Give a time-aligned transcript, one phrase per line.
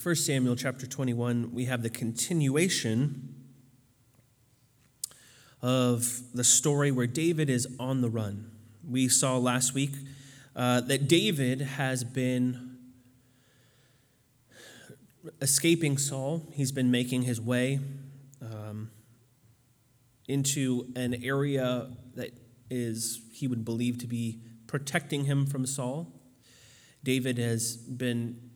[0.00, 3.34] 1 Samuel chapter 21, we have the continuation
[5.60, 8.48] of the story where David is on the run.
[8.88, 9.90] We saw last week
[10.54, 12.76] uh, that David has been
[15.42, 16.46] escaping Saul.
[16.52, 17.80] He's been making his way
[18.40, 18.92] um,
[20.28, 22.30] into an area that
[22.70, 26.12] is, he would believe, to be protecting him from Saul.
[27.02, 28.47] David has been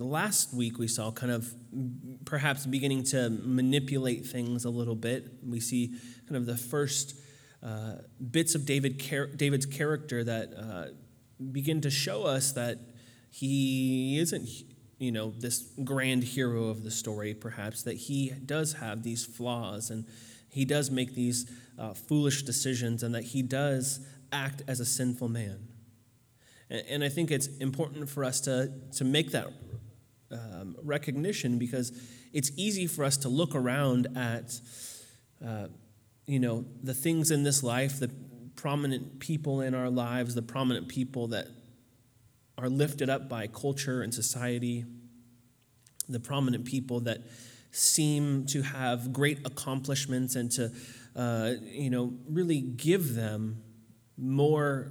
[0.00, 1.52] last week we saw kind of
[2.24, 5.32] perhaps beginning to manipulate things a little bit.
[5.44, 5.94] We see
[6.26, 7.18] kind of the first
[7.62, 7.96] uh,
[8.30, 8.98] bits of David
[9.36, 10.86] David's character that uh,
[11.52, 12.78] begin to show us that
[13.30, 14.48] he isn't,
[14.98, 19.90] you know, this grand hero of the story, perhaps, that he does have these flaws
[19.90, 20.06] and
[20.48, 24.00] he does make these uh, foolish decisions and that he does
[24.32, 25.68] act as a sinful man.
[26.70, 29.48] And, and I think it's important for us to, to make that
[30.30, 31.92] um, recognition because
[32.32, 34.60] it's easy for us to look around at,
[35.44, 35.68] uh,
[36.26, 38.10] you know, the things in this life, the
[38.56, 41.46] prominent people in our lives, the prominent people that
[42.58, 44.84] are lifted up by culture and society,
[46.08, 47.20] the prominent people that
[47.70, 50.72] seem to have great accomplishments and to,
[51.14, 53.62] uh, you know, really give them
[54.16, 54.90] more,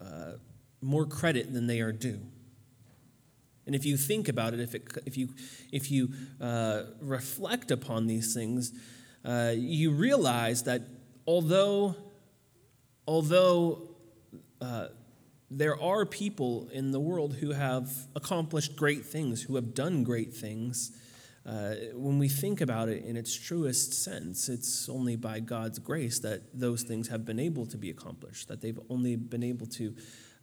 [0.00, 0.32] uh,
[0.80, 2.20] more credit than they are due.
[3.66, 5.28] And if you think about it, if, it, if you,
[5.72, 8.72] if you uh, reflect upon these things,
[9.24, 10.82] uh, you realize that
[11.26, 11.96] although,
[13.06, 13.88] although
[14.60, 14.88] uh,
[15.50, 20.34] there are people in the world who have accomplished great things, who have done great
[20.34, 20.92] things,
[21.46, 26.18] uh, when we think about it in its truest sense, it's only by God's grace
[26.20, 29.94] that those things have been able to be accomplished, that they've only been able to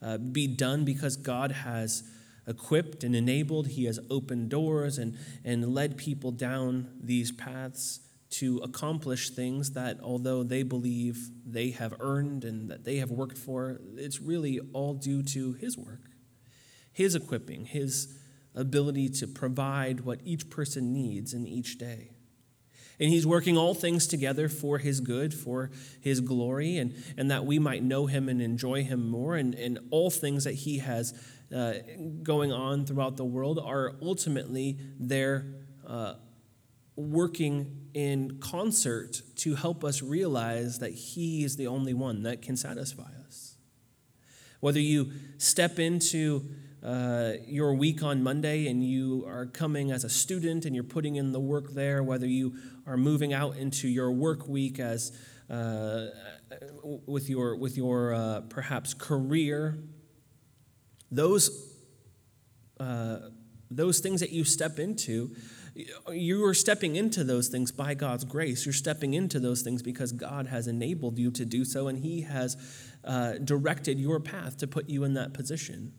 [0.02, 2.04] uh, be done because God has
[2.48, 3.68] equipped and enabled.
[3.68, 8.00] He has opened doors and, and led people down these paths
[8.32, 13.38] to accomplish things that, although they believe they have earned and that they have worked
[13.38, 16.02] for, it's really all due to His work,
[16.94, 18.18] His equipping, His
[18.56, 22.12] ability to provide what each person needs in each day.
[23.00, 25.72] And he's working all things together for his good, for
[26.02, 29.36] his glory, and, and that we might know him and enjoy him more.
[29.36, 31.20] And, and all things that he has
[31.54, 31.74] uh,
[32.24, 35.46] going on throughout the world are ultimately there
[35.88, 36.16] uh,
[36.96, 42.56] working in concert to help us realize that He is the only one that can
[42.56, 43.58] satisfy us.
[44.60, 46.46] Whether you step into
[46.84, 51.16] uh, your week on Monday and you are coming as a student and you're putting
[51.16, 52.56] in the work there, whether you
[52.88, 55.12] are moving out into your work week as
[55.50, 56.08] uh,
[57.06, 59.78] with your with your uh, perhaps career
[61.12, 61.76] those,
[62.80, 63.18] uh,
[63.70, 65.36] those things that you step into,
[66.12, 68.66] you are stepping into those things by God's grace.
[68.66, 72.22] You're stepping into those things because God has enabled you to do so, and He
[72.22, 72.58] has
[73.04, 75.94] uh, directed your path to put you in that position.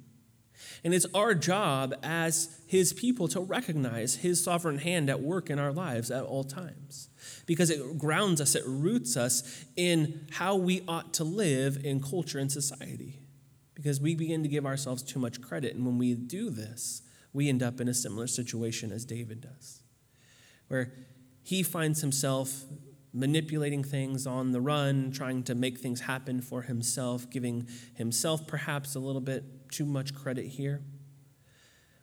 [0.85, 5.59] And it's our job as His people to recognize His sovereign hand at work in
[5.59, 7.09] our lives at all times
[7.47, 12.39] because it grounds us, it roots us in how we ought to live in culture
[12.39, 13.22] and society
[13.83, 15.75] because we begin to give ourselves too much credit.
[15.75, 19.83] And when we do this, we end up in a similar situation as David does,
[20.69, 20.93] where
[21.43, 22.63] he finds himself
[23.13, 28.95] manipulating things on the run, trying to make things happen for himself, giving himself perhaps
[28.95, 30.83] a little bit too much credit here.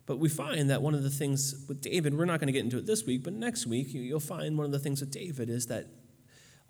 [0.04, 2.64] But we find that one of the things with David, we're not going to get
[2.64, 5.48] into it this week, but next week you'll find one of the things with David
[5.48, 5.86] is that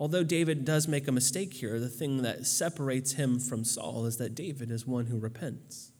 [0.00, 4.16] Although David does make a mistake here, the thing that separates him from Saul is
[4.16, 5.92] that David is one who repents.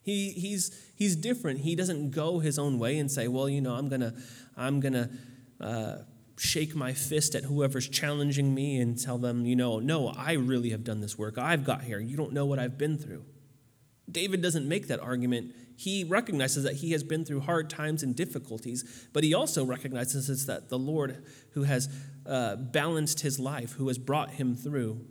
[0.00, 1.60] He, he's, he's different.
[1.60, 4.14] He doesn't go his own way and say, well, you know, I'm going to
[4.56, 5.10] I'm gonna,
[5.60, 5.96] uh,
[6.38, 10.70] shake my fist at whoever's challenging me and tell them, you know, no, I really
[10.70, 11.38] have done this work.
[11.38, 11.98] I've got here.
[11.98, 13.24] You don't know what I've been through.
[14.08, 15.52] David doesn't make that argument.
[15.76, 20.46] He recognizes that he has been through hard times and difficulties, but he also recognizes
[20.46, 21.88] that the Lord who has
[22.26, 25.04] uh, balanced his life, who has brought him through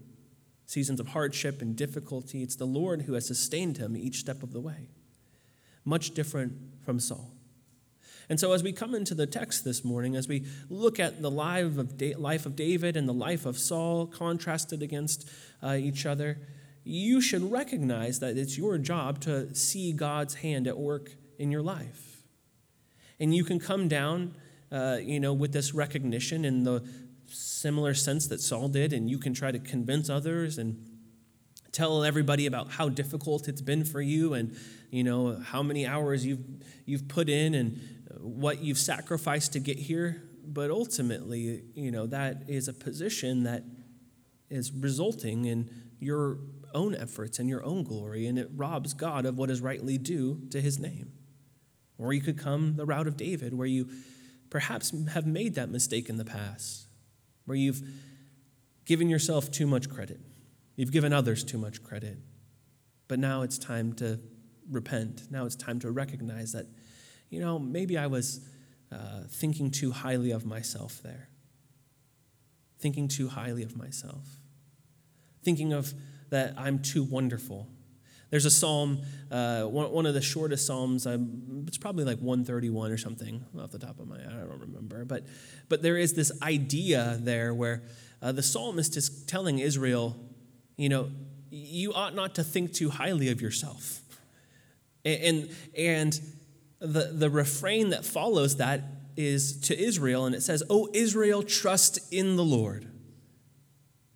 [0.66, 4.52] seasons of hardship and difficulty, it's the Lord who has sustained him each step of
[4.54, 4.90] the way.
[5.84, 6.54] Much different
[6.84, 7.32] from Saul.
[8.28, 11.30] And so, as we come into the text this morning, as we look at the
[11.30, 15.30] life of, life of David and the life of Saul contrasted against
[15.62, 16.40] uh, each other,
[16.84, 21.62] you should recognize that it's your job to see God's hand at work in your
[21.62, 22.24] life.
[23.20, 24.36] And you can come down,
[24.76, 26.86] uh, you know, with this recognition in the
[27.28, 30.86] similar sense that Saul did, and you can try to convince others and
[31.72, 34.56] tell everybody about how difficult it's been for you and
[34.92, 36.44] you know how many hours you've
[36.86, 37.80] you've put in and
[38.20, 40.22] what you've sacrificed to get here.
[40.46, 43.64] But ultimately you know that is a position that
[44.50, 45.70] is resulting in
[46.00, 46.40] your
[46.74, 50.42] own efforts and your own glory and it robs God of what is rightly due
[50.52, 51.14] to his name.
[51.98, 53.90] Or you could come the route of David where you
[54.56, 56.88] perhaps have made that mistake in the past
[57.44, 57.82] where you've
[58.86, 60.18] given yourself too much credit
[60.76, 62.18] You've given others too much credit.
[63.08, 64.20] But now it's time to
[64.70, 65.32] repent.
[65.32, 66.66] Now it's time to recognize that,
[67.30, 68.42] you know, maybe I was
[68.92, 71.30] uh, thinking too highly of myself there.
[72.80, 74.40] Thinking too highly of myself.
[75.44, 75.94] Thinking of
[76.30, 77.68] that I'm too wonderful.
[78.36, 79.02] There's a psalm,
[79.32, 81.08] uh, one, one, of the shortest psalms.
[81.08, 84.18] Um, it's probably like 131 or something off the top of my.
[84.18, 85.24] I don't remember, but
[85.70, 87.84] but there is this idea there where
[88.22, 90.18] uh, the psalmist is telling Israel,
[90.76, 91.12] you know,
[91.50, 94.02] you ought not to think too highly of yourself.
[95.06, 96.20] And, and
[96.80, 98.82] the, the refrain that follows that
[99.16, 102.92] is to Israel, and it says, Oh, Israel, trust in the Lord.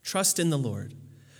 [0.03, 0.93] Trust in the Lord.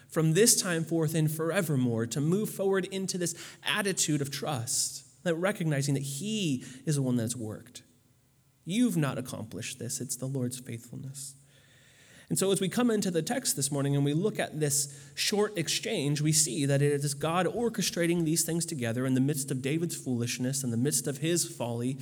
[0.09, 5.35] From this time forth and forevermore, to move forward into this attitude of trust, that
[5.35, 7.83] recognizing that He is the one that's worked.
[8.65, 11.35] You've not accomplished this, it's the Lord's faithfulness.
[12.29, 14.95] And so, as we come into the text this morning and we look at this
[15.15, 19.49] short exchange, we see that it is God orchestrating these things together in the midst
[19.49, 21.97] of David's foolishness, in the midst of his folly.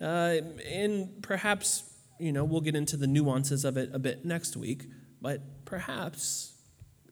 [0.00, 0.38] Uh,
[0.68, 1.84] and perhaps,
[2.18, 4.86] you know, we'll get into the nuances of it a bit next week,
[5.22, 6.57] but perhaps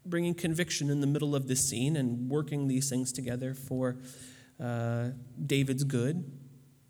[0.08, 3.96] bringing conviction in the middle of this scene and working these things together for
[4.62, 5.10] uh,
[5.44, 6.30] David's good,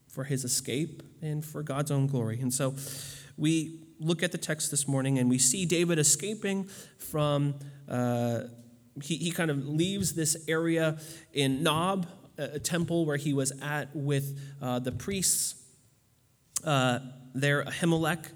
[0.09, 2.41] for his escape, and for God's own glory.
[2.41, 2.75] And so,
[3.37, 6.65] we look at the text this morning and we see David escaping
[6.99, 7.55] from,
[7.89, 8.43] uh,
[9.03, 10.99] he, he kind of leaves this area
[11.33, 12.07] in Nob,
[12.39, 15.63] a temple where he was at with uh, the priests
[16.65, 16.99] uh,
[17.35, 18.27] there, Ahimelech.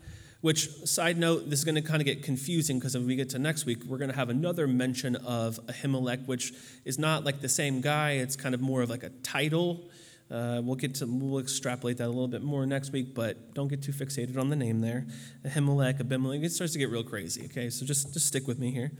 [0.40, 3.28] Which, side note, this is going to kind of get confusing because if we get
[3.30, 6.54] to next week, we're going to have another mention of Ahimelech, which
[6.86, 8.12] is not like the same guy.
[8.12, 9.90] It's kind of more of like a title.
[10.30, 13.68] Uh, we'll get to we'll extrapolate that a little bit more next week, but don't
[13.68, 15.06] get too fixated on the name there.
[15.44, 16.42] Ahimelech, Abimelech.
[16.42, 17.46] It starts to get real crazy.
[17.46, 18.92] Okay, so just just stick with me here.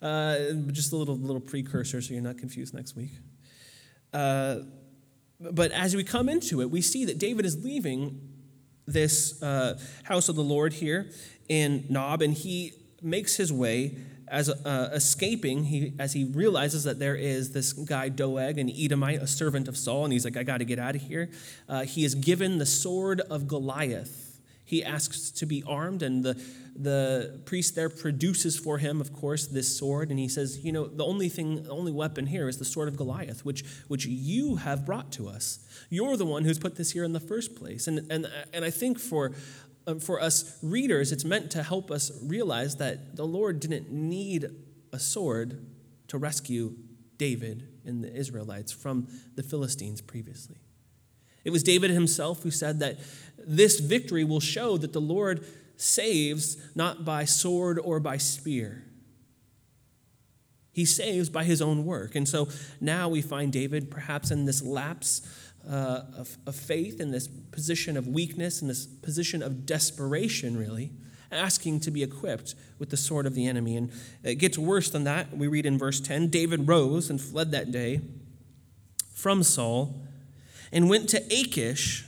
[0.00, 3.10] Uh, just a little little precursor, so you're not confused next week.
[4.12, 4.60] Uh,
[5.40, 8.29] but as we come into it, we see that David is leaving
[8.92, 11.10] this uh, house of the Lord here
[11.48, 13.96] in Nob, and he makes his way
[14.28, 19.20] as uh, escaping, he, as he realizes that there is this guy Doeg, an Edomite,
[19.20, 21.30] a servant of Saul, and he's like, I got to get out of here.
[21.68, 24.29] Uh, he is given the sword of Goliath.
[24.70, 26.40] He asks to be armed, and the,
[26.76, 30.86] the priest there produces for him, of course, this sword, and he says, You know,
[30.86, 34.54] the only thing, the only weapon here is the sword of Goliath, which, which you
[34.54, 35.58] have brought to us.
[35.88, 37.88] You're the one who's put this here in the first place.
[37.88, 39.32] And, and, and I think for
[39.88, 44.46] um, for us readers, it's meant to help us realize that the Lord didn't need
[44.92, 45.66] a sword
[46.08, 46.76] to rescue
[47.16, 50.58] David and the Israelites from the Philistines previously.
[51.44, 52.98] It was David himself who said that
[53.46, 55.44] this victory will show that the Lord
[55.76, 58.84] saves not by sword or by spear.
[60.72, 62.14] He saves by his own work.
[62.14, 62.48] And so
[62.80, 65.22] now we find David perhaps in this lapse
[65.68, 70.90] uh, of, of faith, in this position of weakness, in this position of desperation, really,
[71.32, 73.76] asking to be equipped with the sword of the enemy.
[73.76, 73.90] And
[74.22, 75.36] it gets worse than that.
[75.36, 78.00] We read in verse 10 David rose and fled that day
[79.14, 80.00] from Saul
[80.72, 82.06] and went to Achish,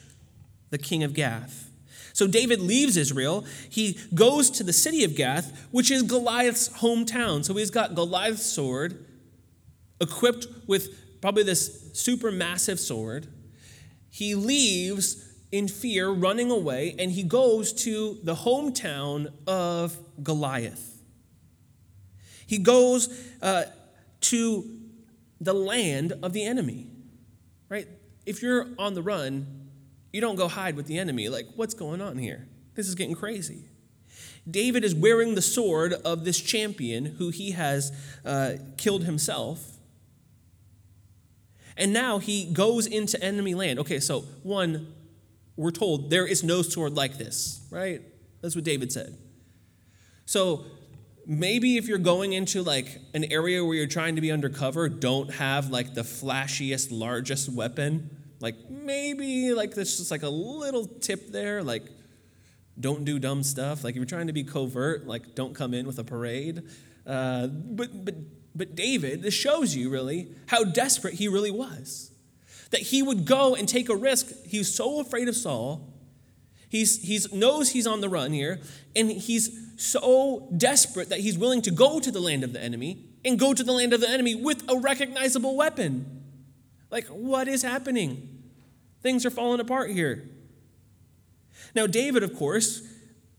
[0.73, 1.71] the king of Gath.
[2.12, 3.47] So David leaves Israel.
[3.71, 7.45] He goes to the city of Gath, which is Goliath's hometown.
[7.45, 9.07] So he's got Goliath's sword
[10.00, 13.29] equipped with probably this super massive sword
[14.12, 21.00] he leaves in fear, running away, and he goes to the hometown of Goliath.
[22.47, 23.09] He goes
[23.41, 23.64] uh,
[24.21, 24.64] to
[25.41, 26.88] the land of the enemy,
[27.71, 27.88] right?
[28.26, 29.62] If you're on the run,
[30.12, 31.28] you don't go hide with the enemy.
[31.28, 32.47] Like, what's going on here?
[32.75, 33.64] This is getting crazy.
[34.50, 37.92] David is wearing the sword of this champion who he has
[38.25, 39.78] uh, killed himself.
[41.76, 43.78] And now he goes into enemy land.
[43.78, 44.92] Okay, so one,
[45.57, 48.02] we're told there is no sword like this, right?
[48.40, 49.16] That's what David said.
[50.26, 50.64] So
[51.26, 55.33] maybe if you're going into like an area where you're trying to be undercover, don't
[55.35, 58.11] have like the flashiest, largest weapon.
[58.43, 61.85] Like maybe like this just like a little tip there, like
[62.79, 63.85] don't do dumb stuff.
[63.85, 66.63] Like if you're trying to be covert, like don't come in with a parade.
[67.07, 68.15] Uh, but but
[68.55, 72.11] But David, this shows you really how desperate he really was.
[72.71, 74.27] That he would go and take a risk.
[74.47, 75.89] He was so afraid of Saul.
[76.69, 78.61] He's, he's knows he's on the run here,
[78.97, 83.05] and he's so desperate that he's willing to go to the land of the enemy
[83.25, 86.23] and go to the land of the enemy with a recognizable weapon.
[86.91, 88.32] Like, what is happening?
[89.02, 90.28] Things are falling apart here.
[91.75, 92.82] Now, David, of course,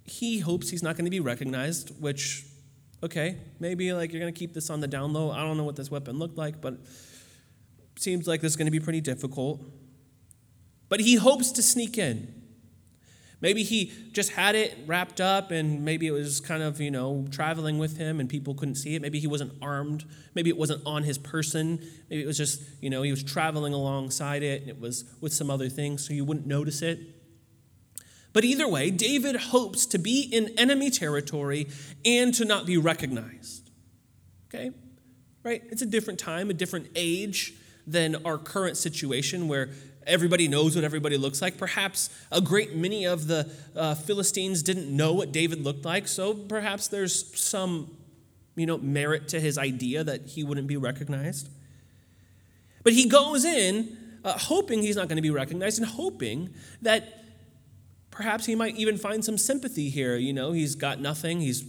[0.04, 2.46] he hopes he's not going to be recognized, which,
[3.02, 5.32] okay, maybe like you're going to keep this on the down low.
[5.32, 6.76] I don't know what this weapon looked like, but
[7.96, 9.62] seems like this is going to be pretty difficult.
[10.90, 12.43] But he hopes to sneak in.
[13.44, 17.28] Maybe he just had it wrapped up and maybe it was kind of, you know,
[17.30, 19.02] traveling with him and people couldn't see it.
[19.02, 20.06] Maybe he wasn't armed.
[20.34, 21.86] Maybe it wasn't on his person.
[22.10, 25.34] Maybe it was just, you know, he was traveling alongside it and it was with
[25.34, 27.00] some other things so you wouldn't notice it.
[28.32, 31.68] But either way, David hopes to be in enemy territory
[32.06, 33.70] and to not be recognized.
[34.48, 34.72] Okay?
[35.44, 35.64] Right?
[35.70, 39.70] It's a different time, a different age than our current situation where
[40.08, 41.58] everybody knows what everybody looks like.
[41.58, 46.34] Perhaps a great many of the uh, Philistines didn't know what David looked like, so
[46.34, 47.96] perhaps there's some
[48.56, 51.50] you know, merit to his idea that he wouldn't be recognized.
[52.84, 57.24] But he goes in uh, hoping he's not going to be recognized and hoping that
[58.14, 60.18] Perhaps he might even find some sympathy here.
[60.18, 61.42] You know, he's got nothing.
[61.42, 61.64] He's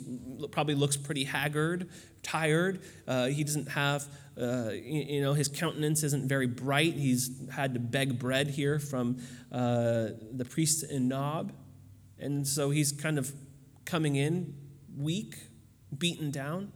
[0.50, 1.88] probably looks pretty haggard,
[2.23, 2.83] tired.
[3.09, 4.05] Uh, he doesn't have,
[4.41, 6.95] uh, you know, his countenance isn't very bright.
[6.95, 9.19] He's had to beg bread here from
[9.53, 11.53] uh, the priest in Nob.
[12.19, 13.33] And so he's kind of
[13.85, 14.55] coming in
[14.97, 15.37] weak,
[15.97, 16.73] beaten down.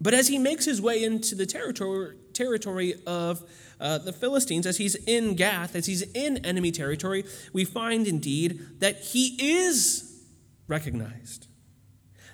[0.00, 3.48] But as he makes his way into the territory, territory of
[3.80, 8.80] uh, the Philistines, as he's in Gath, as he's in enemy territory, we find indeed
[8.80, 10.24] that he is
[10.66, 11.46] recognized.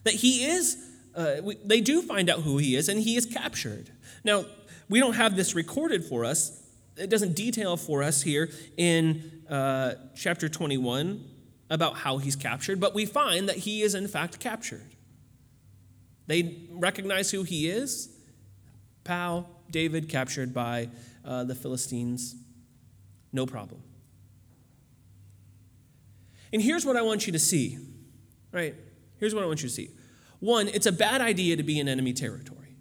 [0.05, 0.77] That he is,
[1.19, 3.91] uh, we, they do find out who he is, and he is captured.
[4.23, 4.45] Now,
[4.89, 6.63] we don't have this recorded for us,
[6.97, 11.25] it doesn't detail for us here in uh, chapter 21
[11.71, 14.95] about how he's captured, but we find that he is in fact captured.
[16.27, 18.09] They recognize who he is.
[19.05, 20.89] Pow, David captured by
[21.25, 22.35] uh, the Philistines.
[23.33, 23.83] No problem.
[26.53, 27.79] And here's what I want you to see,
[28.53, 28.75] right?
[29.19, 29.91] Here's what I want you to see.
[30.41, 32.77] One, it's a bad idea to be in enemy territory.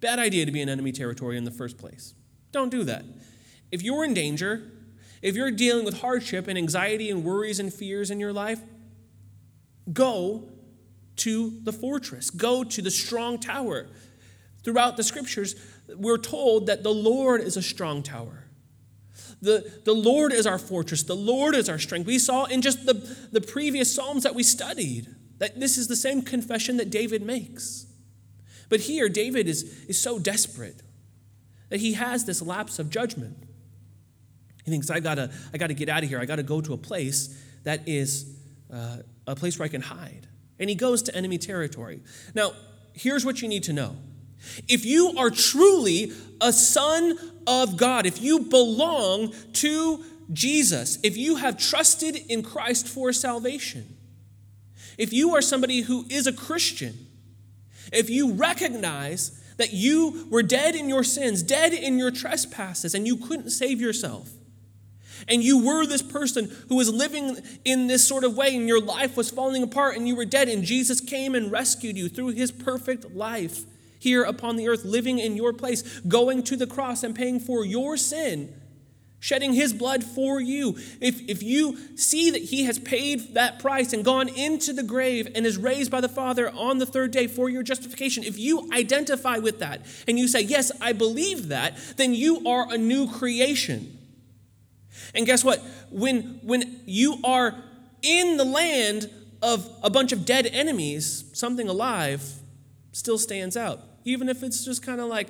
[0.00, 2.14] Bad idea to be in enemy territory in the first place.
[2.52, 3.04] Don't do that.
[3.70, 4.72] If you're in danger,
[5.22, 8.60] if you're dealing with hardship and anxiety and worries and fears in your life,
[9.92, 10.48] go
[11.16, 13.88] to the fortress, go to the strong tower.
[14.62, 15.54] Throughout the scriptures,
[15.96, 18.44] we're told that the Lord is a strong tower.
[19.40, 21.04] The, the Lord is our fortress.
[21.04, 22.06] The Lord is our strength.
[22.06, 22.94] We saw in just the,
[23.30, 27.86] the previous Psalms that we studied that this is the same confession that David makes.
[28.68, 30.82] But here, David is, is so desperate
[31.70, 33.36] that he has this lapse of judgment.
[34.64, 36.20] He thinks, I gotta, I gotta get out of here.
[36.20, 38.36] I gotta go to a place that is
[38.72, 40.26] uh, a place where I can hide.
[40.58, 42.00] And he goes to enemy territory.
[42.34, 42.52] Now,
[42.92, 43.96] here's what you need to know
[44.68, 51.36] if you are truly a son of God, if you belong to Jesus, if you
[51.36, 53.97] have trusted in Christ for salvation,
[54.98, 57.06] if you are somebody who is a Christian,
[57.92, 63.06] if you recognize that you were dead in your sins, dead in your trespasses, and
[63.06, 64.28] you couldn't save yourself,
[65.26, 68.80] and you were this person who was living in this sort of way, and your
[68.80, 72.28] life was falling apart, and you were dead, and Jesus came and rescued you through
[72.28, 73.64] his perfect life
[73.98, 77.64] here upon the earth, living in your place, going to the cross and paying for
[77.64, 78.54] your sin,
[79.20, 80.76] shedding his blood for you.
[81.00, 85.28] If, if you see that he has paid that price and gone into the grave
[85.34, 88.70] and is raised by the Father on the third day for your justification, if you
[88.72, 93.10] identify with that and you say, Yes, I believe that, then you are a new
[93.10, 93.98] creation.
[95.14, 95.60] And guess what?
[95.90, 97.54] When, when you are
[98.02, 99.10] in the land
[99.42, 102.24] of a bunch of dead enemies, something alive
[102.92, 105.28] still stands out even if it's just kind of like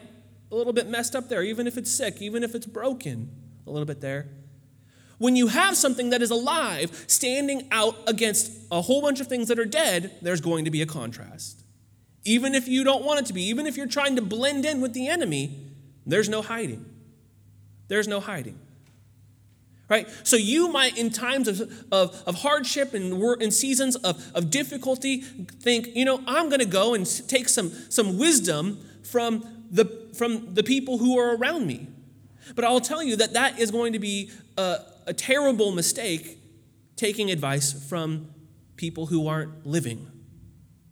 [0.50, 3.30] a little bit messed up there, even if it's sick, even if it's broken
[3.68, 4.28] a little bit there.
[5.18, 9.48] When you have something that is alive standing out against a whole bunch of things
[9.48, 11.64] that are dead, there's going to be a contrast.
[12.24, 14.80] Even if you don't want it to be, even if you're trying to blend in
[14.80, 15.58] with the enemy,
[16.06, 16.84] there's no hiding.
[17.88, 18.58] There's no hiding.
[19.88, 20.06] Right?
[20.22, 25.22] So you might, in times of, of, of hardship and in seasons of, of difficulty,
[25.22, 30.54] think, you know, I'm going to go and take some, some wisdom from the, from
[30.54, 31.88] the people who are around me.
[32.54, 36.38] But I'll tell you that that is going to be a, a terrible mistake
[36.96, 38.30] taking advice from
[38.76, 40.06] people who aren't living.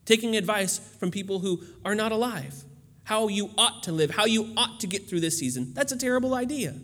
[0.07, 2.65] taking advice from people who are not alive,
[3.05, 5.75] how you ought to live, how you ought to get through this season.
[5.75, 6.75] That's a terrible idea.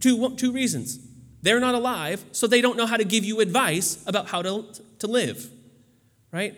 [0.00, 0.98] Two, two reasons.
[1.40, 4.66] They're not alive, so they don't know how to give you advice about how to,
[4.98, 5.48] to live,
[6.32, 6.54] right?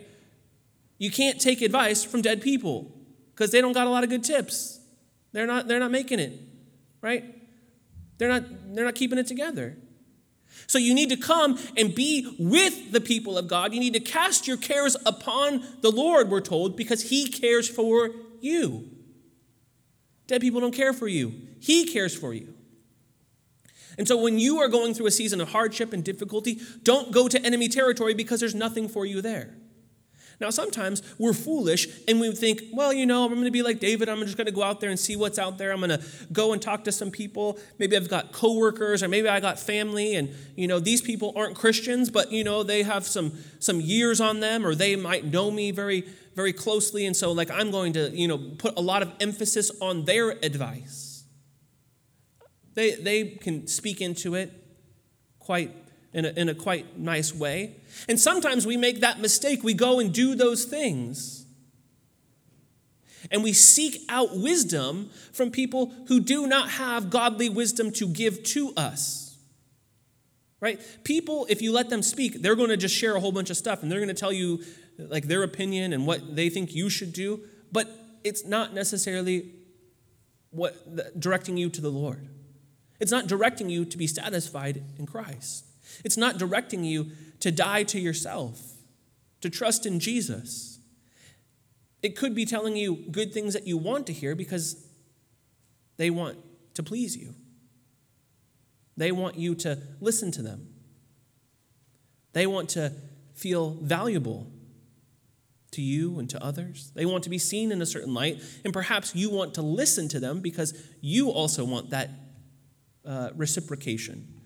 [0.97, 2.91] You can't take advice from dead people
[3.33, 4.78] because they don't got a lot of good tips.
[5.31, 6.39] They're not, they're not making it,
[7.01, 7.23] right?
[8.17, 8.43] They're not,
[8.73, 9.77] they're not keeping it together.
[10.67, 13.73] So you need to come and be with the people of God.
[13.73, 18.11] You need to cast your cares upon the Lord, we're told, because He cares for
[18.41, 18.89] you.
[20.27, 22.53] Dead people don't care for you, He cares for you.
[23.97, 27.27] And so when you are going through a season of hardship and difficulty, don't go
[27.27, 29.53] to enemy territory because there's nothing for you there.
[30.39, 33.79] Now, sometimes we're foolish and we think, well, you know, I'm going to be like
[33.79, 34.07] David.
[34.07, 35.71] I'm just going to go out there and see what's out there.
[35.71, 37.59] I'm going to go and talk to some people.
[37.77, 41.57] Maybe I've got coworkers or maybe I got family and, you know, these people aren't
[41.57, 45.51] Christians, but, you know, they have some, some years on them or they might know
[45.51, 46.05] me very,
[46.35, 47.05] very closely.
[47.05, 50.31] And so, like, I'm going to, you know, put a lot of emphasis on their
[50.31, 51.25] advice.
[52.75, 54.53] They, they can speak into it
[55.39, 55.75] quite
[56.13, 57.75] in a, in a quite nice way.
[58.07, 59.63] And sometimes we make that mistake.
[59.63, 61.45] We go and do those things.
[63.31, 68.43] And we seek out wisdom from people who do not have godly wisdom to give
[68.43, 69.37] to us.
[70.61, 70.79] Right?
[71.03, 73.57] People, if you let them speak, they're going to just share a whole bunch of
[73.57, 74.61] stuff and they're going to tell you
[74.97, 77.87] like their opinion and what they think you should do, but
[78.23, 79.51] it's not necessarily
[80.49, 82.27] what directing you to the Lord.
[82.99, 85.65] It's not directing you to be satisfied in Christ.
[86.03, 88.59] It's not directing you to die to yourself,
[89.41, 90.79] to trust in Jesus.
[92.01, 94.85] It could be telling you good things that you want to hear because
[95.97, 96.37] they want
[96.75, 97.35] to please you.
[98.95, 100.67] They want you to listen to them.
[102.33, 102.93] They want to
[103.33, 104.47] feel valuable
[105.71, 106.91] to you and to others.
[106.95, 110.07] They want to be seen in a certain light, and perhaps you want to listen
[110.09, 112.09] to them because you also want that
[113.05, 114.38] uh, reciprocation.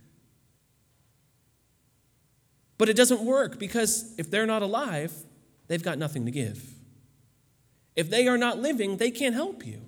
[2.78, 5.14] But it doesn't work because if they're not alive,
[5.68, 6.74] they've got nothing to give.
[7.96, 9.82] If they are not living, they can't help you.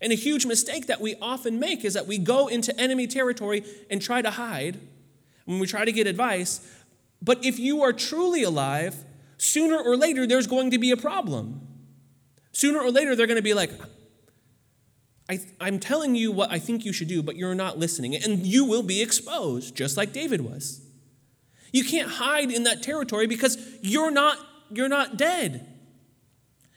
[0.00, 3.64] And a huge mistake that we often make is that we go into enemy territory
[3.88, 4.80] and try to hide
[5.44, 6.60] when we try to get advice.
[7.22, 8.96] But if you are truly alive,
[9.38, 11.66] sooner or later there's going to be a problem.
[12.50, 13.70] Sooner or later they're going to be like,
[15.28, 18.16] I, am telling you what I think you should do, but you're not listening.
[18.16, 20.82] And you will be exposed, just like David was.
[21.72, 24.38] You can't hide in that territory because you're not,
[24.70, 25.66] you're not dead.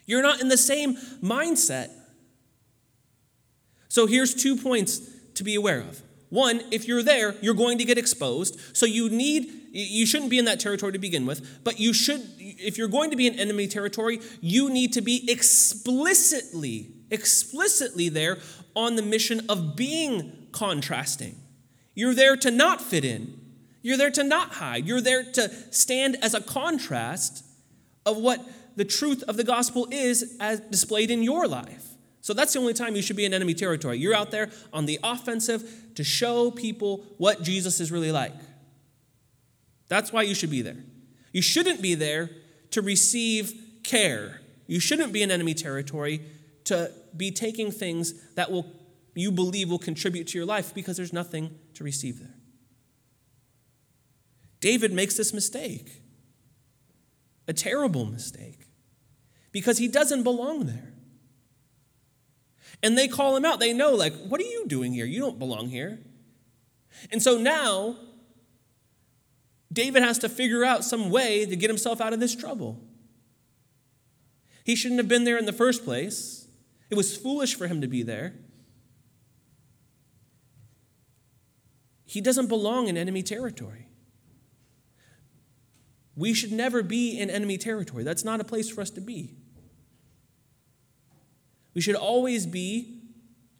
[0.06, 1.90] You're not in the same mindset.
[3.90, 5.00] So here's two points
[5.36, 6.02] to be aware of.
[6.30, 8.60] One, if you're there, you're going to get exposed.
[8.76, 12.22] So you need, you shouldn't be in that territory to begin with, but you should,
[12.38, 18.40] if you're going to be in enemy territory, you need to be explicitly, explicitly there
[18.76, 21.36] on the mission of being contrasting.
[21.94, 23.40] You're there to not fit in.
[23.86, 24.88] You're there to not hide.
[24.88, 27.46] You're there to stand as a contrast
[28.04, 28.44] of what
[28.76, 31.86] the truth of the gospel is as displayed in your life.
[32.22, 34.00] So that's the only time you should be in enemy territory.
[34.00, 38.34] You're out there on the offensive to show people what Jesus is really like.
[39.88, 40.84] That's why you should be there.
[41.32, 42.32] You shouldn't be there
[42.72, 44.42] to receive care.
[44.66, 46.22] You shouldn't be in enemy territory
[46.64, 48.66] to be taking things that will
[49.14, 52.35] you believe will contribute to your life because there's nothing to receive there.
[54.66, 56.02] David makes this mistake,
[57.48, 58.66] a terrible mistake,
[59.52, 60.92] because he doesn't belong there.
[62.82, 63.60] And they call him out.
[63.60, 65.06] They know, like, what are you doing here?
[65.06, 66.00] You don't belong here.
[67.12, 67.96] And so now,
[69.72, 72.82] David has to figure out some way to get himself out of this trouble.
[74.64, 76.48] He shouldn't have been there in the first place.
[76.90, 78.34] It was foolish for him to be there.
[82.06, 83.85] He doesn't belong in enemy territory.
[86.16, 88.04] We should never be in enemy territory.
[88.04, 89.32] That's not a place for us to be.
[91.74, 93.02] We should always be,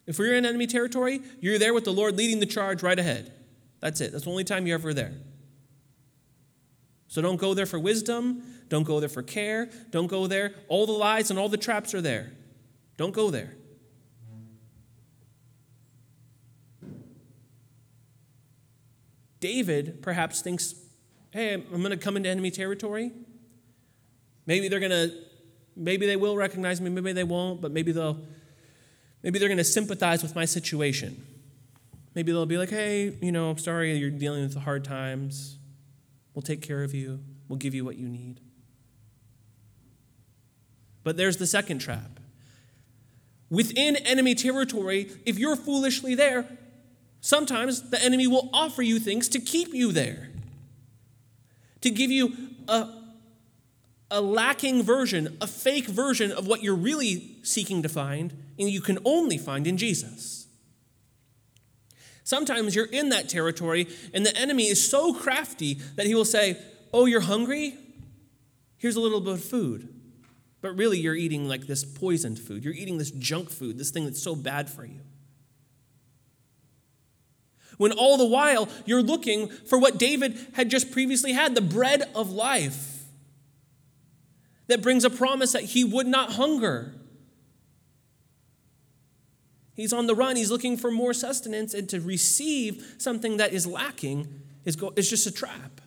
[0.08, 3.34] if we're in enemy territory, you're there with the Lord leading the charge right ahead.
[3.82, 4.14] That's it.
[4.14, 5.14] That's the only time you're ever there.
[7.08, 8.42] So don't go there for wisdom.
[8.70, 9.70] Don't go there for care.
[9.92, 10.54] Don't go there.
[10.70, 12.32] All the lies and all the traps are there.
[12.98, 13.56] Don't go there.
[19.42, 20.74] David perhaps thinks
[21.36, 23.12] hey, I'm going to come into enemy territory.
[24.46, 25.14] Maybe they're going to,
[25.76, 28.18] maybe they will recognize me, maybe they won't, but maybe they'll,
[29.22, 31.22] maybe they're going to sympathize with my situation.
[32.16, 35.58] Maybe they'll be like, hey, you know, I'm sorry you're dealing with the hard times.
[36.34, 37.20] We'll take care of you.
[37.50, 38.40] We'll give you what you need.
[41.04, 42.22] But there's the second trap.
[43.50, 46.48] Within enemy territory, if you're foolishly there,
[47.20, 50.30] sometimes the enemy will offer you things to keep you there,
[51.86, 52.36] to give you
[52.68, 52.88] a,
[54.10, 58.82] a lacking version, a fake version of what you're really seeking to find, and you
[58.82, 60.48] can only find in Jesus.
[62.24, 66.58] Sometimes you're in that territory, and the enemy is so crafty that he will say,
[66.92, 67.78] Oh, you're hungry?
[68.78, 69.88] Here's a little bit of food.
[70.62, 72.66] But really, you're eating like this poisoned food.
[72.66, 75.02] You're eating this junk food, this thing that's so bad for you.
[77.78, 82.04] When all the while you're looking for what David had just previously had the bread
[82.16, 83.04] of life
[84.68, 86.94] that brings a promise that he would not hunger.
[89.76, 93.68] He's on the run, he's looking for more sustenance, and to receive something that is
[93.68, 94.28] lacking
[94.64, 95.82] is, go- is just a trap.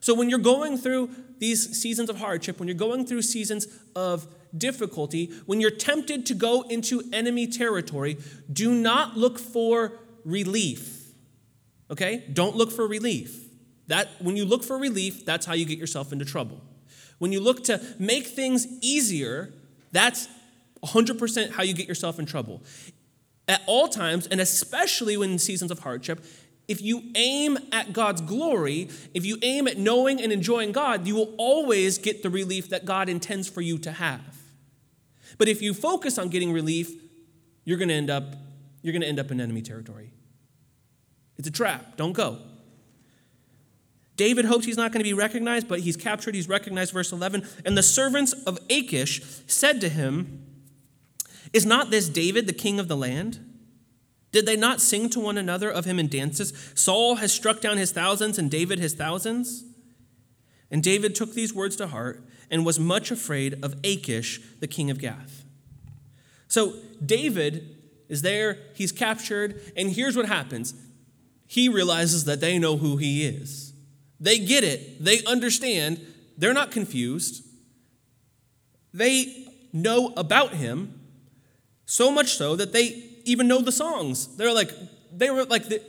[0.00, 4.26] So, when you're going through these seasons of hardship, when you're going through seasons of
[4.56, 8.18] difficulty, when you're tempted to go into enemy territory,
[8.52, 11.12] do not look for relief.
[11.90, 12.24] Okay?
[12.32, 13.48] Don't look for relief.
[13.88, 16.60] That when you look for relief, that's how you get yourself into trouble.
[17.18, 19.52] When you look to make things easier,
[19.92, 20.28] that's
[20.84, 22.62] 100% how you get yourself in trouble.
[23.48, 26.24] At all times, and especially when in seasons of hardship,
[26.68, 31.16] if you aim at God's glory, if you aim at knowing and enjoying God, you
[31.16, 34.39] will always get the relief that God intends for you to have.
[35.38, 36.90] But if you focus on getting relief,
[37.64, 38.34] you're going to end up
[38.82, 40.10] you're going to end up in enemy territory.
[41.36, 41.96] It's a trap.
[41.96, 42.38] Don't go.
[44.16, 47.46] David hopes he's not going to be recognized, but he's captured, he's recognized verse 11,
[47.64, 50.44] and the servants of Achish said to him,
[51.52, 53.38] "Is not this David the king of the land?"
[54.32, 56.52] Did they not sing to one another of him in dances?
[56.74, 59.64] Saul has struck down his thousands and David his thousands.
[60.70, 64.90] And David took these words to heart and was much afraid of Achish, the king
[64.90, 65.44] of Gath.
[66.48, 67.76] So David
[68.08, 70.74] is there, he's captured, and here's what happens
[71.46, 73.72] he realizes that they know who he is.
[74.20, 76.00] They get it, they understand,
[76.38, 77.44] they're not confused.
[78.94, 81.00] They know about him,
[81.86, 84.36] so much so that they even know the songs.
[84.36, 84.70] They're like,
[85.12, 85.82] they were like, the,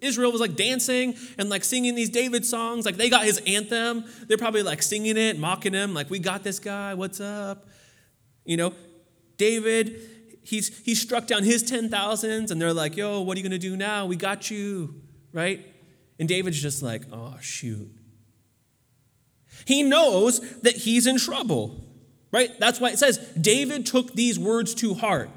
[0.00, 2.84] Israel was like dancing and like singing these David songs.
[2.86, 4.04] Like they got his anthem.
[4.26, 7.68] They're probably like singing it, mocking him, like, we got this guy, what's up?
[8.44, 8.74] You know,
[9.36, 10.00] David,
[10.42, 13.68] he's, he's struck down his 10,000s and they're like, yo, what are you going to
[13.68, 14.06] do now?
[14.06, 14.94] We got you,
[15.32, 15.64] right?
[16.18, 17.90] And David's just like, oh, shoot.
[19.64, 21.84] He knows that he's in trouble,
[22.32, 22.50] right?
[22.58, 25.30] That's why it says David took these words to heart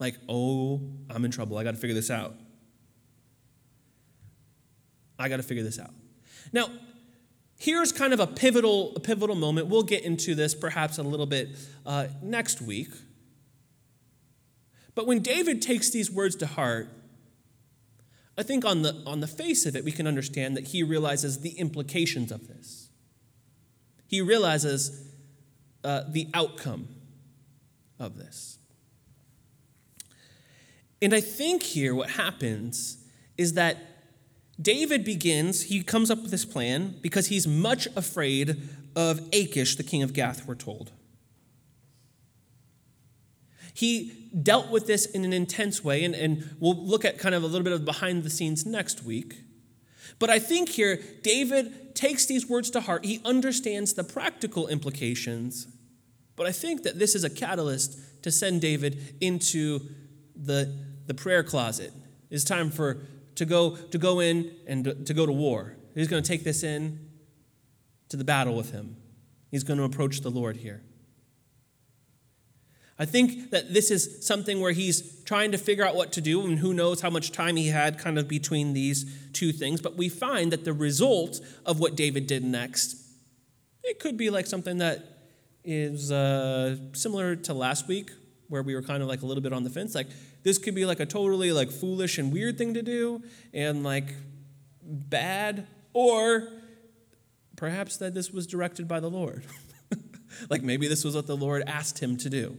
[0.00, 1.58] like, oh, I'm in trouble.
[1.58, 2.34] I got to figure this out.
[5.20, 5.90] I got to figure this out.
[6.52, 6.70] Now,
[7.58, 9.68] here's kind of a pivotal, a pivotal moment.
[9.68, 11.50] We'll get into this perhaps a little bit
[11.84, 12.88] uh, next week.
[14.94, 16.88] But when David takes these words to heart,
[18.36, 21.40] I think on the, on the face of it, we can understand that he realizes
[21.40, 22.88] the implications of this.
[24.06, 25.12] He realizes
[25.84, 26.88] uh, the outcome
[27.98, 28.58] of this.
[31.02, 32.98] And I think here what happens
[33.36, 33.76] is that
[34.60, 39.82] David begins, he comes up with this plan because he's much afraid of Achish, the
[39.82, 40.92] king of Gath, we're told.
[43.72, 47.42] He dealt with this in an intense way, and, and we'll look at kind of
[47.42, 49.36] a little bit of behind the scenes next week.
[50.18, 53.04] But I think here, David takes these words to heart.
[53.04, 55.66] He understands the practical implications,
[56.36, 59.80] but I think that this is a catalyst to send David into
[60.36, 61.92] the the prayer closet.
[62.30, 62.98] It's time for
[63.40, 65.74] to go to go in and to, go to war.
[65.94, 67.08] He's going to take this in
[68.10, 68.96] to the battle with him.
[69.50, 70.82] He's going to approach the Lord here.
[72.98, 76.44] I think that this is something where he's trying to figure out what to do,
[76.44, 79.80] and who knows how much time he had kind of between these two things.
[79.80, 82.94] But we find that the result of what David did next,
[83.82, 84.98] it could be like something that
[85.64, 88.10] is uh, similar to last week,
[88.48, 89.94] where we were kind of like a little bit on the fence.
[89.94, 90.08] Like,
[90.42, 93.22] this could be like a totally like foolish and weird thing to do
[93.52, 94.14] and like
[94.82, 96.48] bad or
[97.56, 99.44] perhaps that this was directed by the Lord.
[100.50, 102.56] like maybe this was what the Lord asked him to do.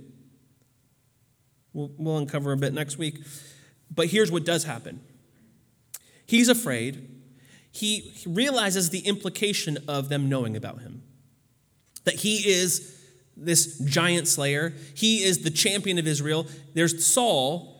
[1.73, 3.19] We'll, we'll uncover a bit next week.
[3.93, 5.01] But here's what does happen
[6.25, 7.07] he's afraid.
[7.73, 11.03] He realizes the implication of them knowing about him.
[12.03, 12.99] That he is
[13.37, 14.73] this giant slayer.
[14.93, 16.47] He is the champion of Israel.
[16.73, 17.70] There's Saul,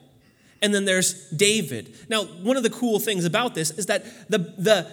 [0.62, 1.96] and then there's David.
[2.10, 4.92] Now, one of the cool things about this is that the, the,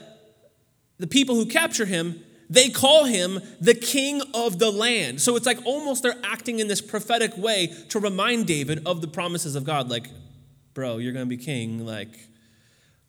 [0.99, 5.21] the people who capture him, they call him the king of the land.
[5.21, 9.09] So it's like almost they're acting in this prophetic way to remind David of the
[9.09, 9.91] promises of God.
[9.91, 10.09] Like,
[10.73, 11.85] bro, you're going to be king.
[11.85, 12.19] Like,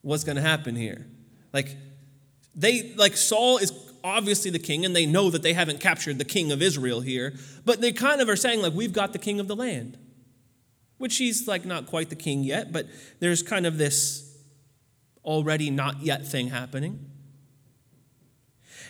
[0.02, 1.06] what's going to happen here?
[1.54, 1.78] Like,
[2.56, 3.72] they, like, Saul is
[4.04, 7.34] obviously the king, and they know that they haven't captured the king of Israel here,
[7.66, 9.98] but they kind of are saying, like, we've got the king of the land,
[11.00, 12.86] which he's, like, not quite the king yet, but
[13.20, 14.38] there's kind of this
[15.26, 17.10] already not yet thing happening.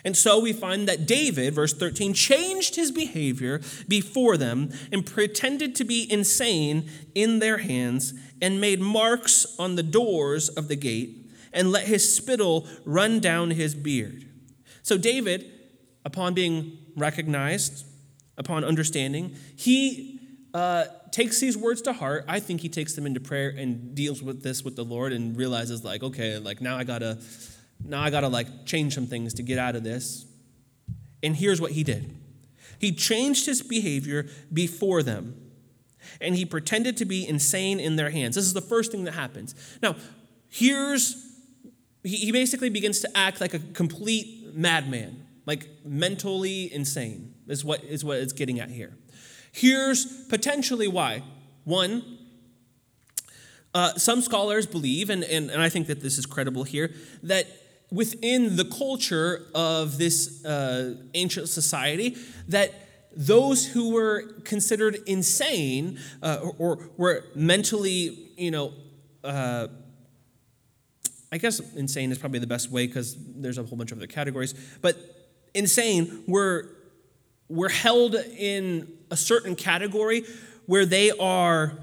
[0.04, 5.74] And so we find that David, verse 13, changed his behavior before them and pretended
[5.76, 11.30] to be insane in their hands and made marks on the doors of the gate
[11.52, 14.26] and let his spittle run down his beard.
[14.82, 15.50] So David,
[16.04, 17.84] upon being recognized,
[18.38, 20.20] upon understanding, he
[20.54, 22.24] uh, takes these words to heart.
[22.28, 25.36] I think he takes them into prayer and deals with this with the Lord and
[25.36, 27.18] realizes, like, okay, like now I gotta
[27.84, 30.26] now I got to like change some things to get out of this.
[31.22, 32.16] And here's what he did
[32.78, 35.50] he changed his behavior before them,
[36.20, 38.36] and he pretended to be insane in their hands.
[38.36, 39.54] This is the first thing that happens.
[39.82, 39.96] Now,
[40.48, 41.26] here's
[42.02, 48.02] he basically begins to act like a complete madman, like mentally insane, is what, is
[48.02, 48.96] what it's getting at here.
[49.52, 51.22] Here's potentially why.
[51.64, 52.18] One,
[53.74, 57.46] uh, some scholars believe, and, and, and I think that this is credible here, that
[57.90, 62.16] within the culture of this uh, ancient society
[62.48, 62.72] that
[63.12, 68.72] those who were considered insane uh, or, or, were mentally, you know,
[69.24, 69.66] uh,
[71.32, 74.06] I guess insane is probably the best way because there's a whole bunch of other
[74.06, 74.96] categories, but
[75.54, 76.70] insane were,
[77.48, 80.24] were held in a certain category
[80.66, 81.78] where they are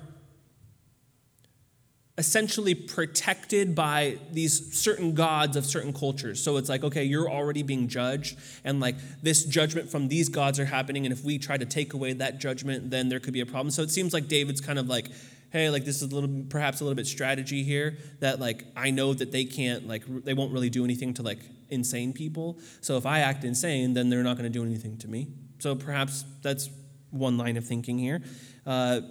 [2.19, 6.43] essentially protected by these certain gods of certain cultures.
[6.43, 10.59] So it's like, okay, you're already being judged, and like this judgment from these gods
[10.59, 13.41] are happening, and if we try to take away that judgment, then there could be
[13.41, 13.69] a problem.
[13.69, 15.09] So it seems like David's kind of like,
[15.51, 18.89] hey, like this is a little, perhaps a little bit strategy here that like I
[18.89, 22.57] know that they can't, like they won't really do anything to like insane people.
[22.81, 25.27] So if I act insane, then they're not going to do anything to me.
[25.59, 26.69] So perhaps that's
[27.17, 28.21] one line of thinking here.
[28.65, 29.01] Uh,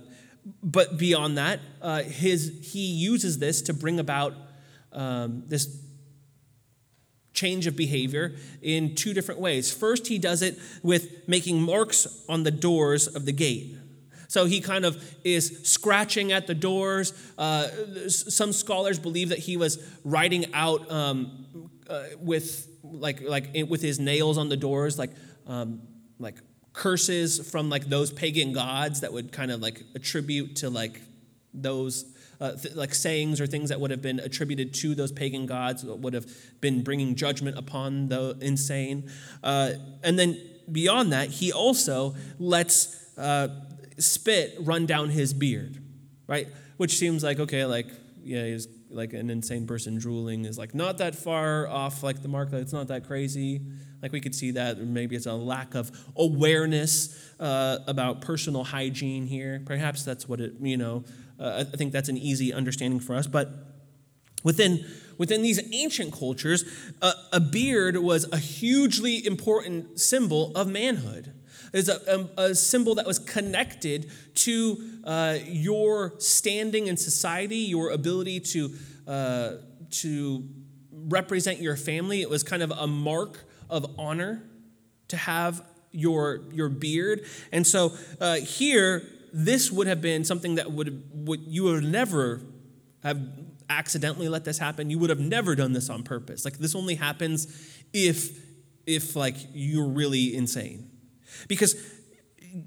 [0.62, 4.34] but beyond that, uh, his, he uses this to bring about
[4.92, 5.82] um, this
[7.32, 9.72] change of behavior in two different ways.
[9.72, 13.76] First, he does it with making marks on the doors of the gate.
[14.28, 17.12] So he kind of is scratching at the doors.
[17.38, 17.68] Uh,
[18.08, 24.00] some scholars believe that he was writing out um, uh, with like like with his
[24.00, 25.10] nails on the doors, like
[25.46, 25.82] um,
[26.18, 26.36] like
[26.76, 31.00] curses from like those pagan gods that would kind of like attribute to like
[31.54, 32.04] those
[32.40, 35.82] uh, th- like sayings or things that would have been attributed to those pagan gods
[35.82, 36.26] that would have
[36.60, 39.10] been bringing judgment upon the insane.
[39.42, 39.72] Uh,
[40.04, 40.38] and then
[40.70, 43.48] beyond that he also lets uh,
[43.98, 45.82] spit run down his beard
[46.26, 46.48] right?
[46.76, 47.86] Which seems like okay like
[48.22, 52.28] yeah he's like an insane person drooling is like not that far off like the
[52.28, 53.60] mark it's not that crazy
[54.06, 59.26] like we could see that maybe it's a lack of awareness uh, about personal hygiene
[59.26, 59.60] here.
[59.66, 61.02] Perhaps that's what it, you know,
[61.40, 63.26] uh, I think that's an easy understanding for us.
[63.26, 63.48] But
[64.44, 64.86] within,
[65.18, 66.64] within these ancient cultures,
[67.02, 71.32] uh, a beard was a hugely important symbol of manhood.
[71.72, 77.56] It's a, a, um, a symbol that was connected to uh, your standing in society,
[77.56, 78.72] your ability to,
[79.08, 79.50] uh,
[79.90, 80.48] to
[80.92, 82.22] represent your family.
[82.22, 84.42] It was kind of a mark of honor
[85.08, 87.24] to have your, your beard.
[87.52, 89.02] And so uh, here,
[89.32, 92.40] this would have been something that would, would you would never
[93.02, 93.20] have
[93.68, 94.90] accidentally let this happen.
[94.90, 96.44] You would have never done this on purpose.
[96.44, 97.46] Like this only happens
[97.92, 98.44] if
[98.86, 100.90] if like you're really insane.
[101.48, 101.74] Because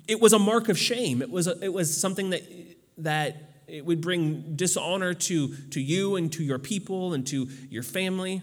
[0.07, 1.21] it was a mark of shame.
[1.21, 2.43] It was a, it was something that
[2.97, 7.83] that it would bring dishonor to to you and to your people and to your
[7.83, 8.41] family.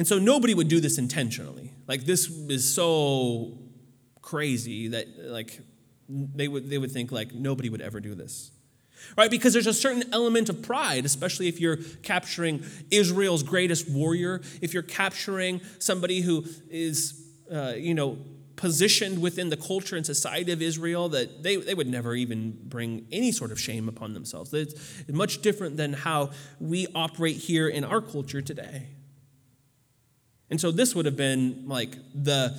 [0.00, 1.74] And so nobody would do this intentionally.
[1.86, 3.58] Like this is so
[4.22, 5.60] crazy that like
[6.08, 8.50] they would they would think like nobody would ever do this.
[9.14, 9.30] Right?
[9.30, 14.72] Because there's a certain element of pride, especially if you're capturing Israel's greatest warrior, if
[14.72, 18.16] you're capturing somebody who is uh, you know
[18.56, 23.06] positioned within the culture and society of Israel that they, they would never even bring
[23.12, 24.54] any sort of shame upon themselves.
[24.54, 24.74] It's
[25.08, 28.86] much different than how we operate here in our culture today.
[30.50, 32.58] And so this would have been like the,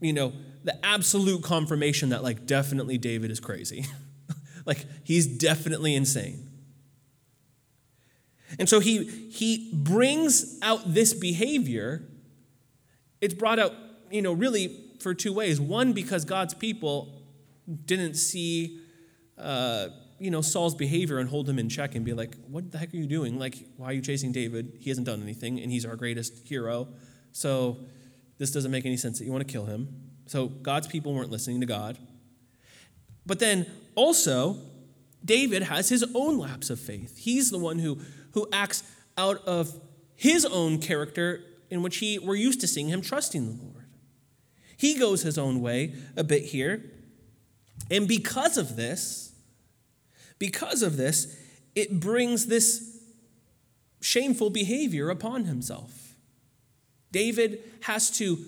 [0.00, 0.32] you know,
[0.64, 3.86] the absolute confirmation that like definitely David is crazy.
[4.66, 6.48] like he's definitely insane.
[8.58, 12.02] And so he he brings out this behavior.
[13.20, 13.72] It's brought out
[14.12, 15.60] you know, really for two ways.
[15.60, 17.22] One, because God's people
[17.86, 18.78] didn't see,
[19.38, 22.78] uh, you know, Saul's behavior and hold him in check and be like, what the
[22.78, 23.38] heck are you doing?
[23.38, 24.76] Like, why are you chasing David?
[24.78, 26.88] He hasn't done anything, and he's our greatest hero.
[27.32, 27.78] So
[28.38, 29.88] this doesn't make any sense that you want to kill him.
[30.26, 31.98] So God's people weren't listening to God.
[33.26, 34.56] But then also,
[35.24, 37.18] David has his own lapse of faith.
[37.18, 37.98] He's the one who,
[38.32, 38.82] who acts
[39.16, 39.80] out of
[40.14, 43.86] his own character in which he, we're used to seeing him trusting the Lord.
[44.76, 46.84] He goes his own way a bit here.
[47.90, 49.32] And because of this,
[50.38, 51.38] because of this,
[51.74, 53.00] it brings this
[54.00, 56.01] shameful behavior upon himself.
[57.12, 58.38] David has to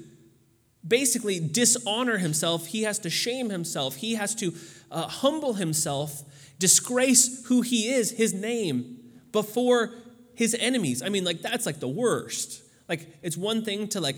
[0.87, 2.67] basically dishonor himself.
[2.67, 3.97] He has to shame himself.
[3.97, 4.55] He has to
[4.91, 6.23] uh, humble himself,
[6.59, 8.99] disgrace who he is, his name,
[9.33, 9.95] before
[10.35, 11.03] his enemies.
[11.03, 12.63] I mean, like, that's like the worst.
[12.89, 14.17] Like, it's one thing to, like,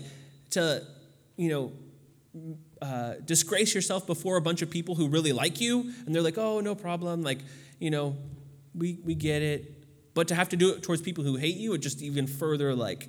[0.51, 0.83] to,
[1.37, 1.71] you know,
[2.81, 6.37] uh, disgrace yourself before a bunch of people who really like you, and they're like,
[6.37, 7.21] oh, no problem.
[7.21, 7.39] Like,
[7.79, 8.15] you know,
[8.75, 9.73] we, we get it.
[10.13, 12.75] But to have to do it towards people who hate you, it just even further,
[12.75, 13.07] like,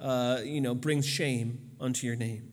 [0.00, 2.50] uh, you know, brings shame unto your name.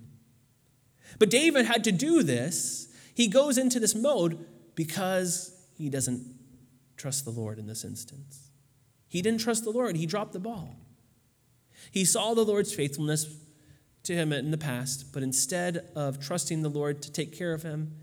[1.19, 2.93] But David had to do this.
[3.13, 6.23] He goes into this mode because he doesn't
[6.97, 8.49] trust the Lord in this instance.
[9.07, 10.75] He didn't trust the Lord, he dropped the ball.
[11.91, 13.33] He saw the Lord's faithfulness
[14.03, 17.63] to him in the past, but instead of trusting the Lord to take care of
[17.63, 17.93] him,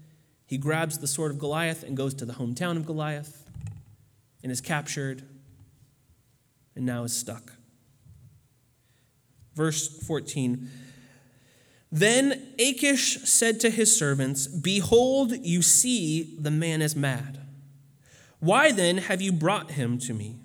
[0.46, 3.44] he grabs the sword of Goliath and goes to the hometown of Goliath
[4.42, 5.22] and is captured
[6.76, 7.53] and now is stuck.
[9.54, 10.68] Verse 14
[11.94, 17.38] then Achish said to his servants, Behold, you see the man is mad.
[18.40, 20.40] Why then have you brought him to me?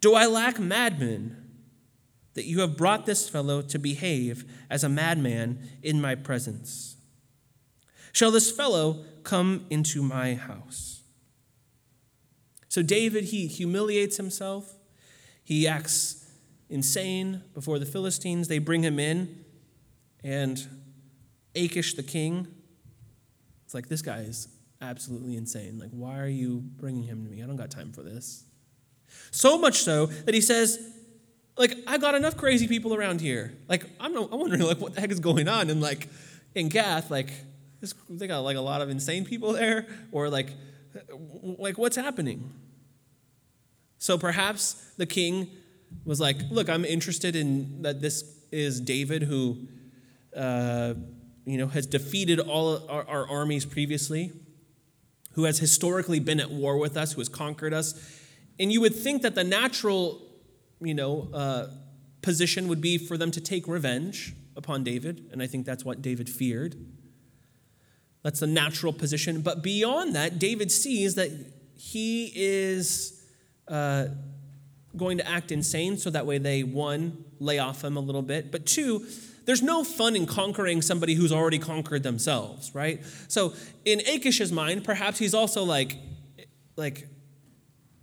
[0.00, 1.36] Do I lack madmen
[2.34, 6.94] that you have brought this fellow to behave as a madman in my presence?
[8.12, 11.02] Shall this fellow come into my house?
[12.68, 14.76] So David, he humiliates himself.
[15.42, 16.25] He acts
[16.68, 18.48] insane before the Philistines.
[18.48, 19.44] They bring him in.
[20.24, 20.66] And
[21.54, 22.48] Achish the king,
[23.64, 24.48] it's like, this guy is
[24.80, 25.78] absolutely insane.
[25.78, 27.42] Like, why are you bringing him to me?
[27.42, 28.44] I don't got time for this.
[29.30, 30.78] So much so that he says,
[31.56, 33.56] like, I got enough crazy people around here.
[33.68, 35.70] Like, I'm, no, I'm wondering, like, what the heck is going on?
[35.70, 36.08] And, like,
[36.54, 37.30] in Gath, like,
[37.80, 39.86] this, they got, like, a lot of insane people there?
[40.12, 40.52] Or, like,
[41.42, 42.52] like, what's happening?
[43.98, 45.48] So perhaps the king
[46.04, 49.66] was like, look, I'm interested in that this is David who
[50.36, 50.94] uh,
[51.46, 54.32] you know, has defeated all our, our armies previously,
[55.32, 57.94] who has historically been at war with us, who has conquered us.
[58.58, 60.20] And you would think that the natural,
[60.80, 61.68] you know, uh,
[62.20, 66.02] position would be for them to take revenge upon David, and I think that's what
[66.02, 66.74] David feared.
[68.22, 69.42] That's the natural position.
[69.42, 71.30] But beyond that, David sees that
[71.76, 73.22] he is
[73.68, 74.06] uh,
[74.96, 78.50] going to act insane, so that way they, one, lay off him a little bit,
[78.50, 79.06] but two,
[79.44, 83.04] there's no fun in conquering somebody who's already conquered themselves, right?
[83.28, 83.54] So
[83.84, 85.96] in Achish's mind, perhaps he's also like,
[86.76, 87.06] like,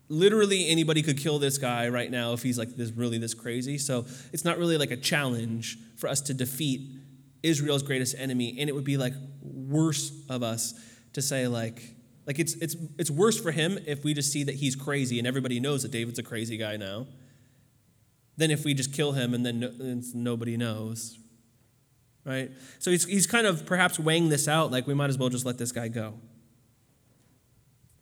[0.10, 3.78] literally anybody could kill this guy right now if he's like this really this crazy.
[3.78, 6.92] So it's not really like a challenge for us to defeat
[7.42, 10.74] Israel's greatest enemy, and it would be like worse of us
[11.14, 11.82] to say like
[12.26, 15.28] like it's it's it's worse for him if we just see that he's crazy and
[15.28, 17.08] everybody knows that David's a crazy guy now
[18.38, 21.20] than if we just kill him and then no, nobody knows,
[22.26, 22.52] right?
[22.80, 25.46] So he's, he's kind of perhaps weighing this out like we might as well just
[25.46, 26.16] let this guy go.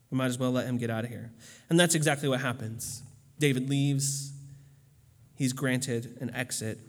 [0.09, 1.31] We might as well let him get out of here.
[1.69, 3.03] And that's exactly what happens.
[3.39, 4.33] David leaves,
[5.35, 6.79] he's granted an exit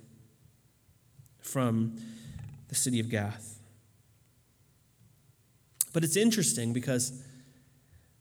[1.40, 1.97] from
[2.68, 3.52] the city of Gath.
[5.92, 7.12] But it's interesting because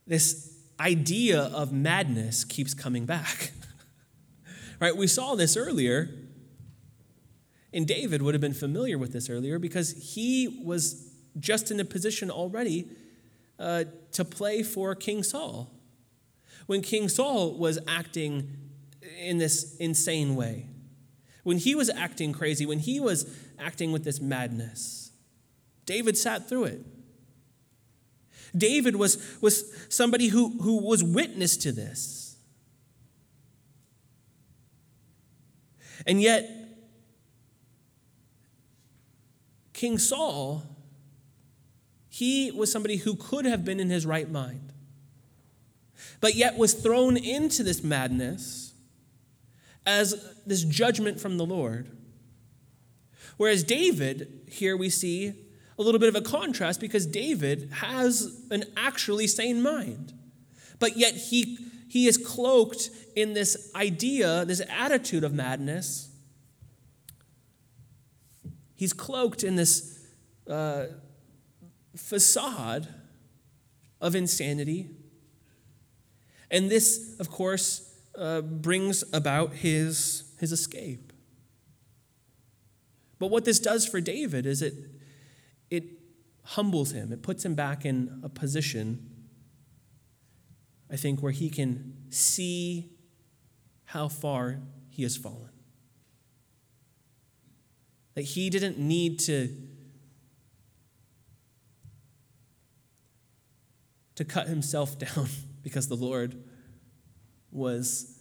[0.07, 3.51] this idea of madness keeps coming back.
[4.79, 4.95] right?
[4.95, 6.10] We saw this earlier
[7.73, 11.85] and David would have been familiar with this earlier because he was just in a
[11.85, 12.87] position already
[13.58, 15.71] uh, to play for King Saul.
[16.65, 18.50] When King Saul was acting
[19.19, 20.67] in this insane way,
[21.43, 23.25] when he was acting crazy, when he was
[23.58, 25.12] acting with this madness,
[25.85, 26.85] David sat through it.
[28.58, 32.35] David was, was somebody who, who was witness to this.
[36.06, 36.49] And yet,
[39.73, 40.63] King Saul,
[42.10, 44.73] he was somebody who could have been in his right mind,
[46.19, 48.73] but yet was thrown into this madness
[49.85, 51.89] as this judgment from the Lord,
[53.41, 55.33] Whereas David, here we see
[55.82, 60.13] a little bit of a contrast because David has an actually sane mind.
[60.79, 61.58] But yet he,
[61.90, 66.10] he is cloaked in this idea, this attitude of madness.
[68.75, 70.00] He's cloaked in this
[70.48, 70.86] uh,
[71.96, 72.88] facade
[74.00, 74.90] of insanity.
[76.50, 81.12] And this, of course, uh, brings about his, his escape.
[83.17, 84.73] But what this does for David is it,
[85.72, 85.86] it
[86.44, 89.10] humbles him, it puts him back in a position,
[90.92, 92.92] I think, where he can see
[93.86, 94.60] how far
[94.90, 95.50] he has fallen.
[98.13, 99.50] That he didn't need to
[104.15, 105.28] to cut himself down
[105.63, 106.44] because the Lord
[107.52, 108.19] was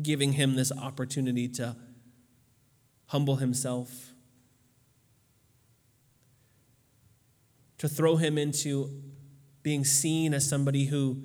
[0.00, 1.76] giving him this opportunity to
[3.06, 4.09] humble himself,
[7.80, 9.02] to throw him into
[9.62, 11.22] being seen as somebody who,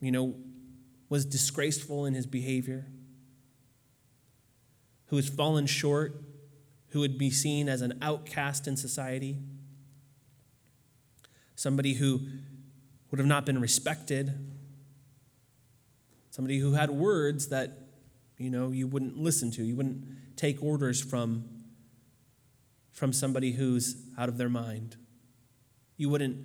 [0.00, 0.34] you know,
[1.08, 2.86] was disgraceful in his behavior,
[5.06, 6.22] who has fallen short,
[6.90, 9.38] who would be seen as an outcast in society
[11.62, 12.20] somebody who
[13.10, 14.32] would have not been respected,
[16.30, 17.78] somebody who had words that
[18.36, 21.44] you know you wouldn't listen to, you wouldn't take orders from
[22.92, 24.96] from somebody who's out of their mind.
[25.96, 26.38] You wouldn't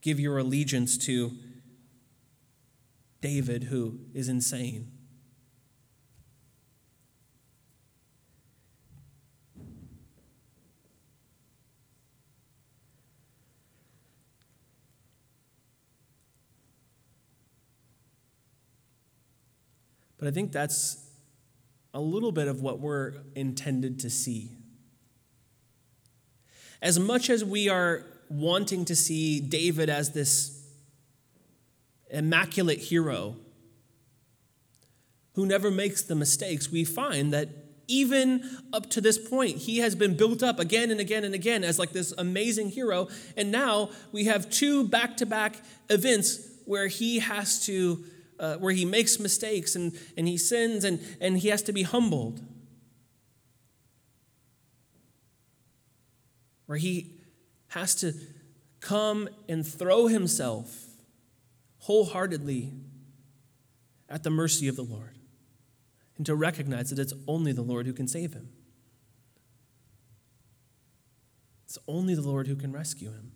[0.00, 1.32] give your allegiance to
[3.20, 4.92] David who is insane.
[20.20, 21.02] But I think that's
[21.94, 24.59] a little bit of what we're intended to see.
[26.82, 30.56] As much as we are wanting to see David as this
[32.10, 33.36] immaculate hero
[35.34, 37.48] who never makes the mistakes, we find that
[37.86, 41.64] even up to this point, he has been built up again and again and again
[41.64, 43.08] as like this amazing hero.
[43.36, 45.56] And now we have two back to back
[45.88, 48.04] events where he has to
[48.38, 51.82] uh, where he makes mistakes and, and he sins and, and he has to be
[51.82, 52.40] humbled.
[56.70, 57.10] Where he
[57.70, 58.12] has to
[58.78, 60.84] come and throw himself
[61.78, 62.72] wholeheartedly
[64.08, 65.18] at the mercy of the Lord
[66.16, 68.50] and to recognize that it's only the Lord who can save him.
[71.64, 73.32] It's only the Lord who can rescue him.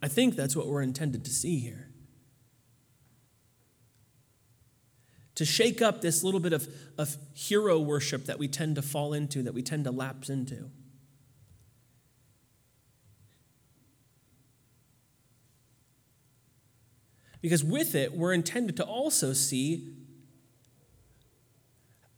[0.00, 1.87] I think that's what we're intended to see here.
[5.38, 6.66] To shake up this little bit of,
[6.98, 10.68] of hero worship that we tend to fall into, that we tend to lapse into.
[17.40, 19.94] Because with it, we're intended to also see,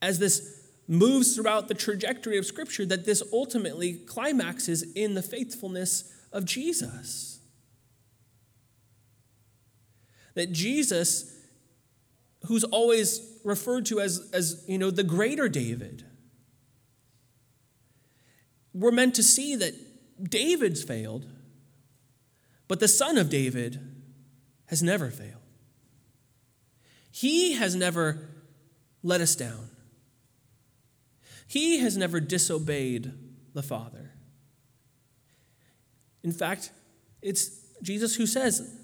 [0.00, 6.10] as this moves throughout the trajectory of Scripture, that this ultimately climaxes in the faithfulness
[6.32, 7.40] of Jesus.
[10.32, 11.29] That Jesus,
[12.46, 16.04] who's always referred to as, as you know, the greater David,
[18.72, 19.74] we're meant to see that
[20.30, 21.26] David's failed,
[22.68, 23.80] but the son of David
[24.66, 25.34] has never failed.
[27.10, 28.28] He has never
[29.02, 29.68] let us down.
[31.46, 33.12] He has never disobeyed
[33.54, 34.12] the Father.
[36.22, 36.70] In fact,
[37.22, 37.50] it's
[37.82, 38.79] Jesus who says,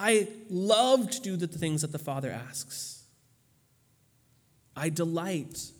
[0.00, 3.02] I love to do the things that the Father asks.
[4.76, 5.72] I delight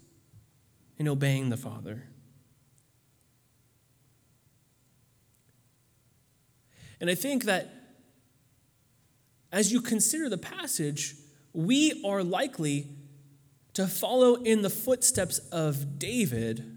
[0.97, 2.03] in obeying the Father.
[7.01, 7.71] And I think that
[9.53, 11.15] as you consider the passage,
[11.53, 12.89] we are likely
[13.75, 16.77] to follow in the footsteps of David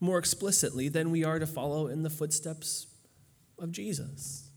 [0.00, 2.86] more explicitly than we are to follow in the footsteps
[3.58, 4.49] of Jesus.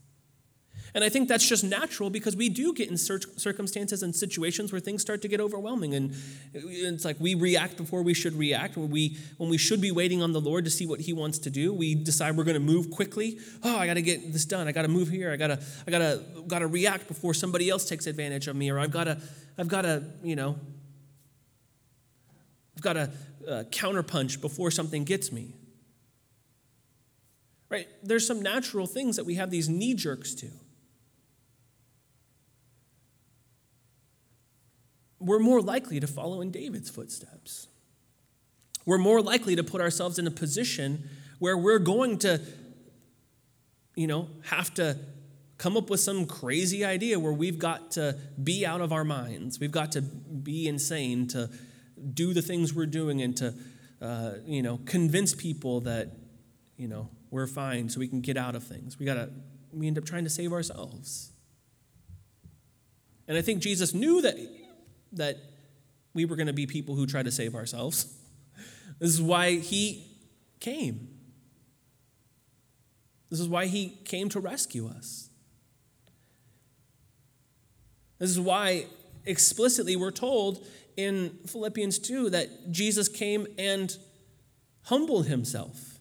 [0.94, 4.80] And I think that's just natural because we do get in circumstances and situations where
[4.80, 5.92] things start to get overwhelming.
[5.92, 6.14] And
[6.52, 8.76] it's like we react before we should react.
[8.76, 11.38] When we, when we should be waiting on the Lord to see what He wants
[11.40, 13.40] to do, we decide we're going to move quickly.
[13.64, 14.68] Oh, I got to get this done.
[14.68, 15.32] I got to move here.
[15.32, 18.54] I got to, I got to, got to react before somebody else takes advantage of
[18.54, 18.70] me.
[18.70, 19.20] Or I've got to,
[19.58, 20.56] I've got to, you know,
[22.76, 23.10] I've got to
[23.48, 25.54] uh, counterpunch before something gets me.
[27.68, 27.88] Right?
[28.04, 30.50] There's some natural things that we have these knee jerks to.
[35.24, 37.68] We're more likely to follow in David's footsteps.
[38.86, 41.08] We're more likely to put ourselves in a position
[41.38, 42.40] where we're going to,
[43.96, 44.98] you know, have to
[45.56, 49.58] come up with some crazy idea where we've got to be out of our minds.
[49.58, 51.48] We've got to be insane to
[52.12, 53.54] do the things we're doing and to,
[54.02, 56.10] uh, you know, convince people that,
[56.76, 58.98] you know, we're fine so we can get out of things.
[58.98, 59.30] We got to,
[59.72, 61.32] we end up trying to save ourselves.
[63.26, 64.36] And I think Jesus knew that,
[65.16, 65.36] that
[66.14, 68.06] we were going to be people who try to save ourselves.
[69.00, 70.06] This is why he
[70.60, 71.08] came.
[73.28, 75.28] This is why he came to rescue us.
[78.20, 78.86] This is why
[79.24, 80.64] explicitly we're told
[80.96, 83.96] in Philippians 2 that Jesus came and
[84.82, 85.98] humbled himself.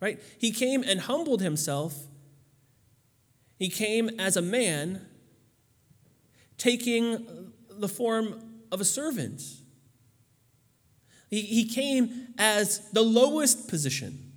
[0.00, 0.20] Right?
[0.38, 1.94] He came and humbled himself.
[3.58, 5.06] He came as a man,
[6.58, 9.42] taking the form of a servant.
[11.30, 14.32] He, he came as the lowest position,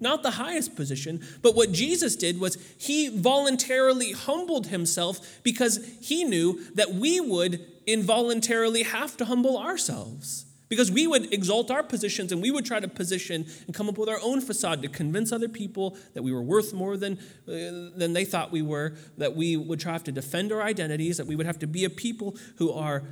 [0.00, 1.22] not the highest position.
[1.42, 7.64] But what Jesus did was he voluntarily humbled himself because he knew that we would
[7.86, 10.46] involuntarily have to humble ourselves.
[10.68, 13.98] Because we would exalt our positions and we would try to position and come up
[13.98, 17.96] with our own facade to convince other people that we were worth more than, uh,
[17.96, 21.36] than they thought we were, that we would try to defend our identities, that we
[21.36, 23.04] would have to be a people who are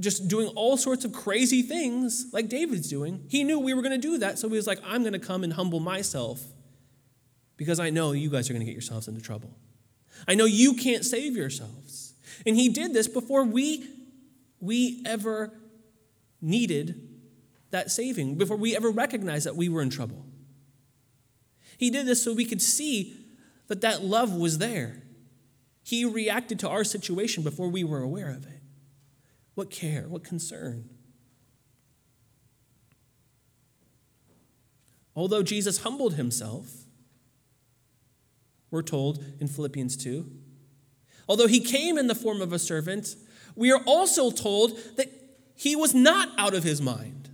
[0.00, 3.24] just doing all sorts of crazy things like David's doing.
[3.28, 5.18] He knew we were going to do that, so he was like, I'm going to
[5.18, 6.42] come and humble myself
[7.56, 9.56] because I know you guys are going to get yourselves into trouble.
[10.28, 12.14] I know you can't save yourselves.
[12.44, 13.88] And he did this before we,
[14.60, 15.52] we ever
[16.40, 17.08] needed
[17.70, 20.24] that saving, before we ever recognized that we were in trouble.
[21.78, 23.16] He did this so we could see
[23.66, 25.02] that that love was there.
[25.82, 28.60] He reacted to our situation before we were aware of it.
[29.54, 30.02] What care?
[30.08, 30.88] What concern?
[35.14, 36.84] Although Jesus humbled himself,
[38.70, 40.30] we're told in Philippians 2,
[41.28, 43.16] although he came in the form of a servant,
[43.54, 45.15] we are also told that
[45.56, 47.30] he was not out of his mind.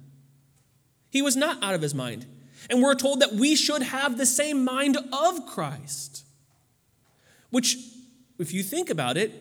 [1.11, 2.25] He was not out of his mind.
[2.71, 6.25] And we're told that we should have the same mind of Christ.
[7.51, 7.77] Which,
[8.39, 9.33] if you think about it,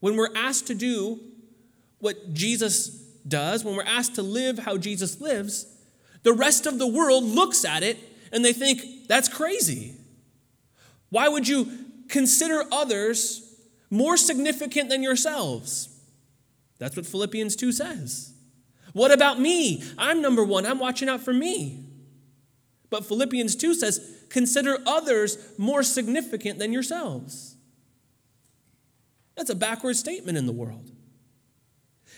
[0.00, 1.20] when we're asked to do
[2.00, 2.88] what Jesus
[3.26, 5.66] does, when we're asked to live how Jesus lives,
[6.22, 7.96] the rest of the world looks at it
[8.32, 9.94] and they think, that's crazy.
[11.08, 11.70] Why would you
[12.08, 13.42] consider others
[13.90, 15.95] more significant than yourselves?
[16.78, 18.32] That's what Philippians 2 says.
[18.92, 19.82] What about me?
[19.98, 20.66] I'm number one.
[20.66, 21.84] I'm watching out for me.
[22.90, 27.56] But Philippians 2 says, consider others more significant than yourselves.
[29.36, 30.90] That's a backward statement in the world.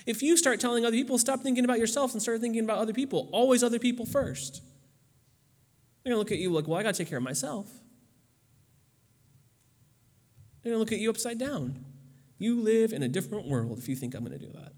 [0.07, 2.93] If you start telling other people, stop thinking about yourself and start thinking about other
[2.93, 4.63] people, always other people first.
[6.03, 7.67] They're going to look at you like, well, I got to take care of myself.
[10.63, 11.85] They're going to look at you upside down.
[12.39, 14.73] You live in a different world if you think I'm going to do that.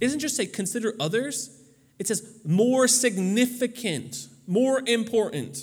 [0.00, 1.50] It doesn't just say consider others,
[1.98, 5.58] it says more significant, more important.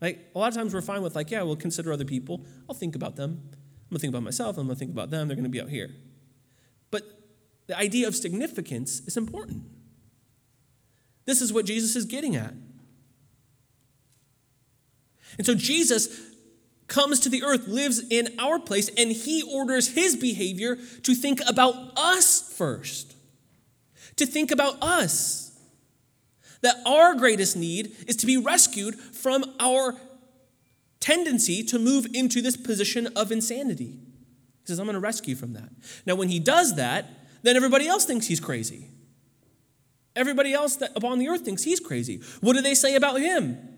[0.00, 2.44] Like a lot of times we're fine with like, yeah, we'll consider other people.
[2.68, 3.40] I'll think about them.
[3.52, 4.58] I'm gonna think about myself.
[4.58, 5.28] I'm gonna think about them.
[5.28, 5.90] They're gonna be out here.
[6.90, 7.04] But
[7.68, 9.62] the idea of significance is important.
[11.24, 12.52] This is what Jesus is getting at.
[15.38, 16.08] And so Jesus
[16.88, 21.40] comes to the earth, lives in our place, and he orders his behavior to think
[21.48, 23.14] about us first.
[24.16, 25.58] To think about us
[26.60, 29.96] that our greatest need is to be rescued from our
[31.00, 33.98] tendency to move into this position of insanity.
[34.60, 35.68] He says, I'm going to rescue from that.
[36.06, 37.06] Now, when he does that,
[37.42, 38.88] then everybody else thinks he's crazy.
[40.14, 42.20] Everybody else that upon the earth thinks he's crazy.
[42.40, 43.71] What do they say about him?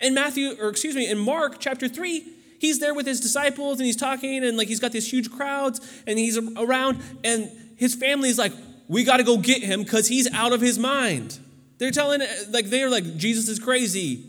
[0.00, 2.24] In Matthew, or excuse me, in Mark chapter 3,
[2.58, 5.80] he's there with his disciples and he's talking and like he's got these huge crowds
[6.06, 8.52] and he's around and his family's like,
[8.88, 11.38] we got to go get him because he's out of his mind.
[11.78, 12.20] They're telling,
[12.50, 14.26] like, they're like, Jesus is crazy.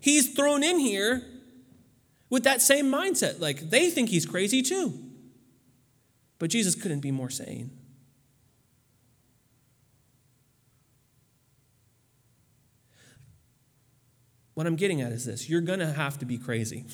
[0.00, 1.22] He's thrown in here
[2.28, 3.40] with that same mindset.
[3.40, 4.92] Like, they think he's crazy too.
[6.38, 7.70] But Jesus couldn't be more sane.
[14.54, 16.84] What I'm getting at is this you're going to have to be crazy.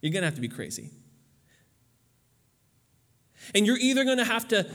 [0.00, 0.90] You're going to have to be crazy.
[3.54, 4.66] And you're either going to have to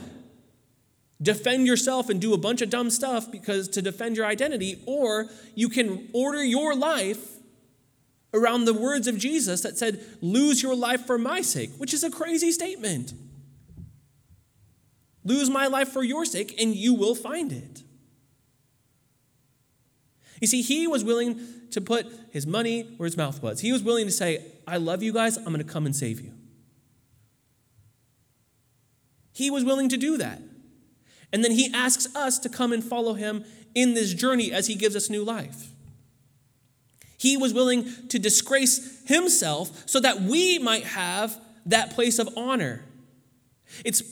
[1.20, 5.28] defend yourself and do a bunch of dumb stuff because to defend your identity, or
[5.54, 7.36] you can order your life
[8.34, 12.02] around the words of Jesus that said, Lose your life for my sake, which is
[12.02, 13.12] a crazy statement.
[15.24, 17.82] Lose my life for your sake, and you will find it.
[20.42, 21.38] You see, he was willing
[21.70, 23.60] to put his money where his mouth was.
[23.60, 26.20] He was willing to say, I love you guys, I'm going to come and save
[26.20, 26.32] you.
[29.32, 30.42] He was willing to do that.
[31.32, 33.44] And then he asks us to come and follow him
[33.76, 35.68] in this journey as he gives us new life.
[37.16, 42.84] He was willing to disgrace himself so that we might have that place of honor.
[43.84, 44.02] It's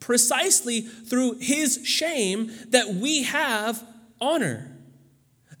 [0.00, 3.86] precisely through his shame that we have
[4.18, 4.73] honor.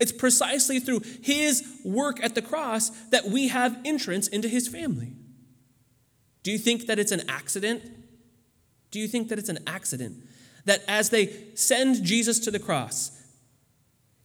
[0.00, 5.12] It's precisely through his work at the cross that we have entrance into his family.
[6.42, 7.82] Do you think that it's an accident?
[8.90, 10.16] Do you think that it's an accident
[10.64, 13.10] that as they send Jesus to the cross,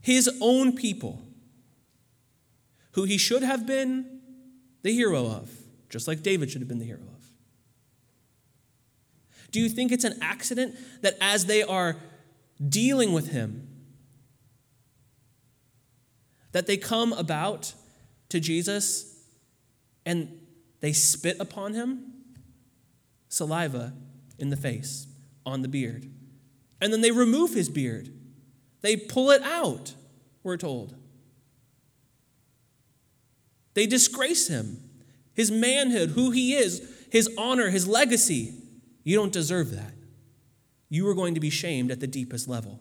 [0.01, 1.21] his own people,
[2.91, 4.21] who he should have been
[4.81, 5.51] the hero of,
[5.89, 7.25] just like David should have been the hero of,
[9.51, 11.97] do you think it's an accident that as they are
[12.67, 13.68] dealing with him,
[16.51, 17.73] that they come about
[18.29, 19.23] to Jesus
[20.05, 20.39] and
[20.81, 22.13] they spit upon him?
[23.27, 23.93] Saliva
[24.37, 25.07] in the face,
[25.45, 26.09] on the beard.
[26.81, 28.09] And then they remove his beard.
[28.81, 29.93] They pull it out,
[30.43, 30.95] we're told.
[33.73, 34.83] They disgrace him,
[35.33, 38.53] his manhood, who he is, his honor, his legacy.
[39.03, 39.93] You don't deserve that.
[40.89, 42.79] You are going to be shamed at the deepest level.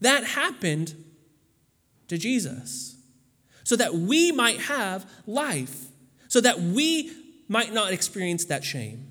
[0.00, 0.94] That happened
[2.08, 2.94] to Jesus
[3.64, 5.86] so that we might have life,
[6.28, 7.10] so that we
[7.48, 9.08] might not experience that shame,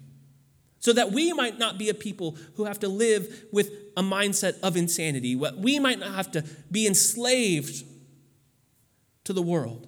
[0.80, 4.60] so that we might not be a people who have to live with a mindset
[4.62, 7.84] of insanity, what we might not have to be enslaved
[9.24, 9.88] to the world,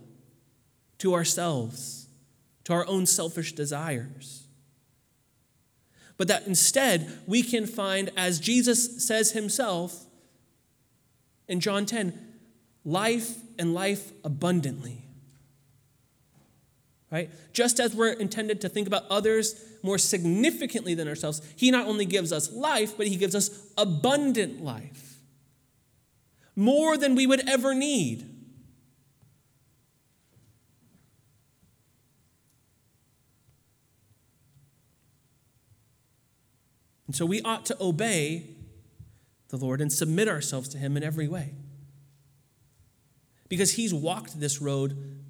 [0.97, 2.07] to ourselves,
[2.63, 4.47] to our own selfish desires.
[6.17, 10.05] But that instead we can find, as Jesus says himself
[11.47, 12.24] in John 10,
[12.85, 15.01] life and life abundantly.
[17.11, 17.29] Right?
[17.53, 22.05] Just as we're intended to think about others more significantly than ourselves, He not only
[22.05, 25.19] gives us life, but He gives us abundant life.
[26.55, 28.31] More than we would ever need.
[37.07, 38.55] And so we ought to obey
[39.49, 41.53] the Lord and submit ourselves to Him in every way
[43.49, 45.21] because he's walked this road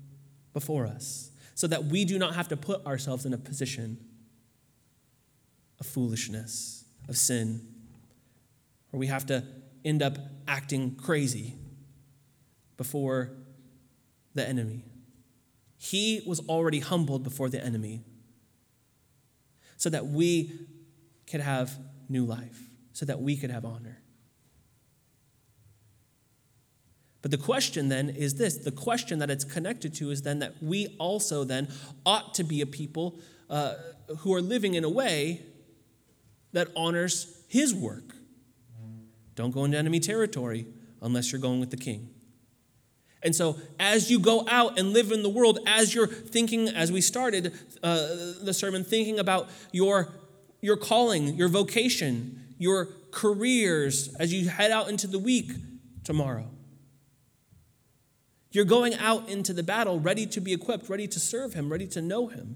[0.53, 3.97] before us so that we do not have to put ourselves in a position
[5.80, 7.66] of foolishness, of sin,
[8.89, 9.43] where we have to
[9.84, 11.55] end up acting crazy
[12.78, 13.32] before
[14.34, 14.84] the enemy.
[15.78, 18.03] He was already humbled before the enemy
[19.78, 20.51] so that we
[21.28, 21.78] could have
[22.09, 24.01] new life, so that we could have honor.
[27.26, 30.61] But the question then is this the question that it's connected to is then that
[30.61, 31.69] we also then
[32.05, 33.17] ought to be a people
[33.49, 33.73] uh,
[34.19, 35.41] who are living in a way
[36.53, 38.13] that honors his work.
[39.34, 40.67] Don't go into enemy territory
[41.01, 42.11] unless you're going with the king.
[43.23, 46.91] And so, as you go out and live in the world, as you're thinking, as
[46.91, 48.05] we started uh,
[48.43, 50.13] the sermon, thinking about your,
[50.61, 55.53] your calling, your vocation, your careers, as you head out into the week
[56.03, 56.51] tomorrow,
[58.55, 61.87] you're going out into the battle ready to be equipped, ready to serve Him, ready
[61.87, 62.55] to know Him.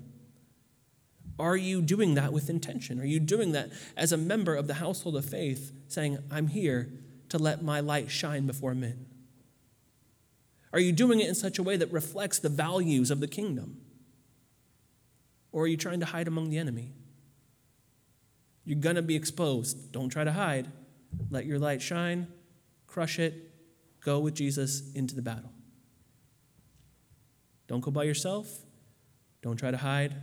[1.37, 2.99] Are you doing that with intention?
[2.99, 6.89] Are you doing that as a member of the household of faith, saying, I'm here
[7.29, 9.05] to let my light shine before men?
[10.73, 13.81] Are you doing it in such a way that reflects the values of the kingdom?
[15.51, 16.93] Or are you trying to hide among the enemy?
[18.65, 19.91] You're going to be exposed.
[19.91, 20.67] Don't try to hide.
[21.31, 22.27] Let your light shine,
[22.85, 23.33] crush it,
[24.01, 25.51] go with Jesus into the battle.
[27.70, 28.65] Don't go by yourself.
[29.43, 30.15] Don't try to hide.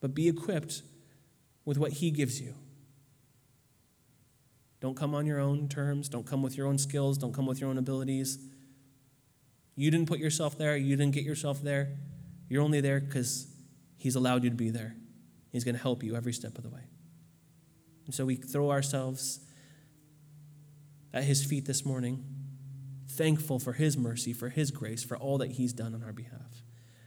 [0.00, 0.82] But be equipped
[1.64, 2.54] with what He gives you.
[4.80, 6.08] Don't come on your own terms.
[6.08, 7.18] Don't come with your own skills.
[7.18, 8.38] Don't come with your own abilities.
[9.74, 10.76] You didn't put yourself there.
[10.76, 11.96] You didn't get yourself there.
[12.48, 13.48] You're only there because
[13.96, 14.94] He's allowed you to be there.
[15.50, 16.82] He's going to help you every step of the way.
[18.06, 19.40] And so we throw ourselves
[21.12, 22.43] at His feet this morning
[23.16, 26.62] thankful for His mercy, for His grace, for all that He's done on our behalf.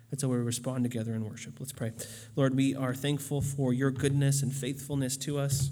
[0.09, 1.59] And so we respond together in worship.
[1.59, 1.91] Let's pray.
[2.35, 5.69] Lord, we are thankful for your goodness and faithfulness to us.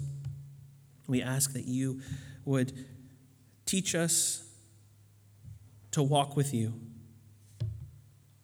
[1.06, 2.00] We ask that you
[2.44, 2.72] would
[3.64, 4.46] teach us
[5.92, 6.74] to walk with you,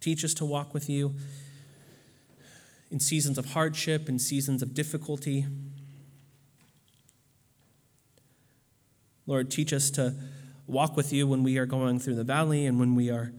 [0.02, 1.14] Teach us to walk with you
[2.90, 5.46] in seasons of hardship, in seasons of difficulty.
[9.28, 10.16] Lord, teach us to
[10.66, 13.32] walk with you when we are going through the valley and when we are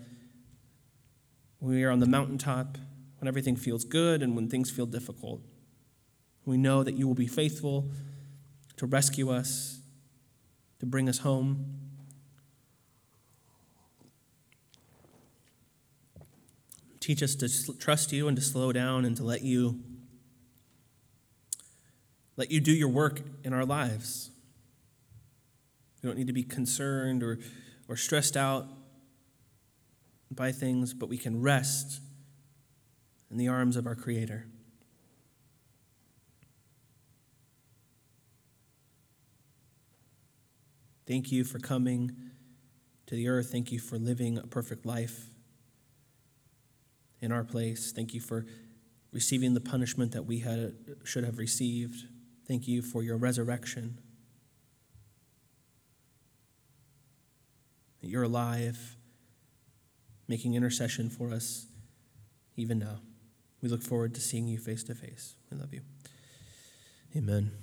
[1.60, 2.78] when we are on the mountaintop,
[3.20, 5.40] when everything feels good and when things feel difficult.
[6.44, 7.90] We know that you will be faithful
[8.76, 9.80] to rescue us,
[10.80, 11.80] to bring us home.
[17.00, 19.80] Teach us to trust you and to slow down and to let you
[22.36, 24.32] let you do your work in our lives.
[26.04, 27.40] We don't need to be concerned or,
[27.88, 28.68] or stressed out
[30.30, 32.02] by things, but we can rest
[33.32, 34.46] in the arms of our Creator.
[41.08, 42.12] Thank you for coming
[43.08, 43.50] to the earth.
[43.52, 45.30] Thank you for living a perfect life
[47.22, 47.94] in our place.
[47.94, 48.46] Thank you for
[49.14, 50.76] receiving the punishment that we had,
[51.06, 52.08] should have received.
[52.48, 54.00] Thank you for your resurrection.
[58.04, 58.98] That you're alive
[60.28, 61.68] making intercession for us
[62.58, 63.00] even now.
[63.62, 65.36] We look forward to seeing you face to face.
[65.50, 65.82] We love you.
[67.16, 67.63] Amen.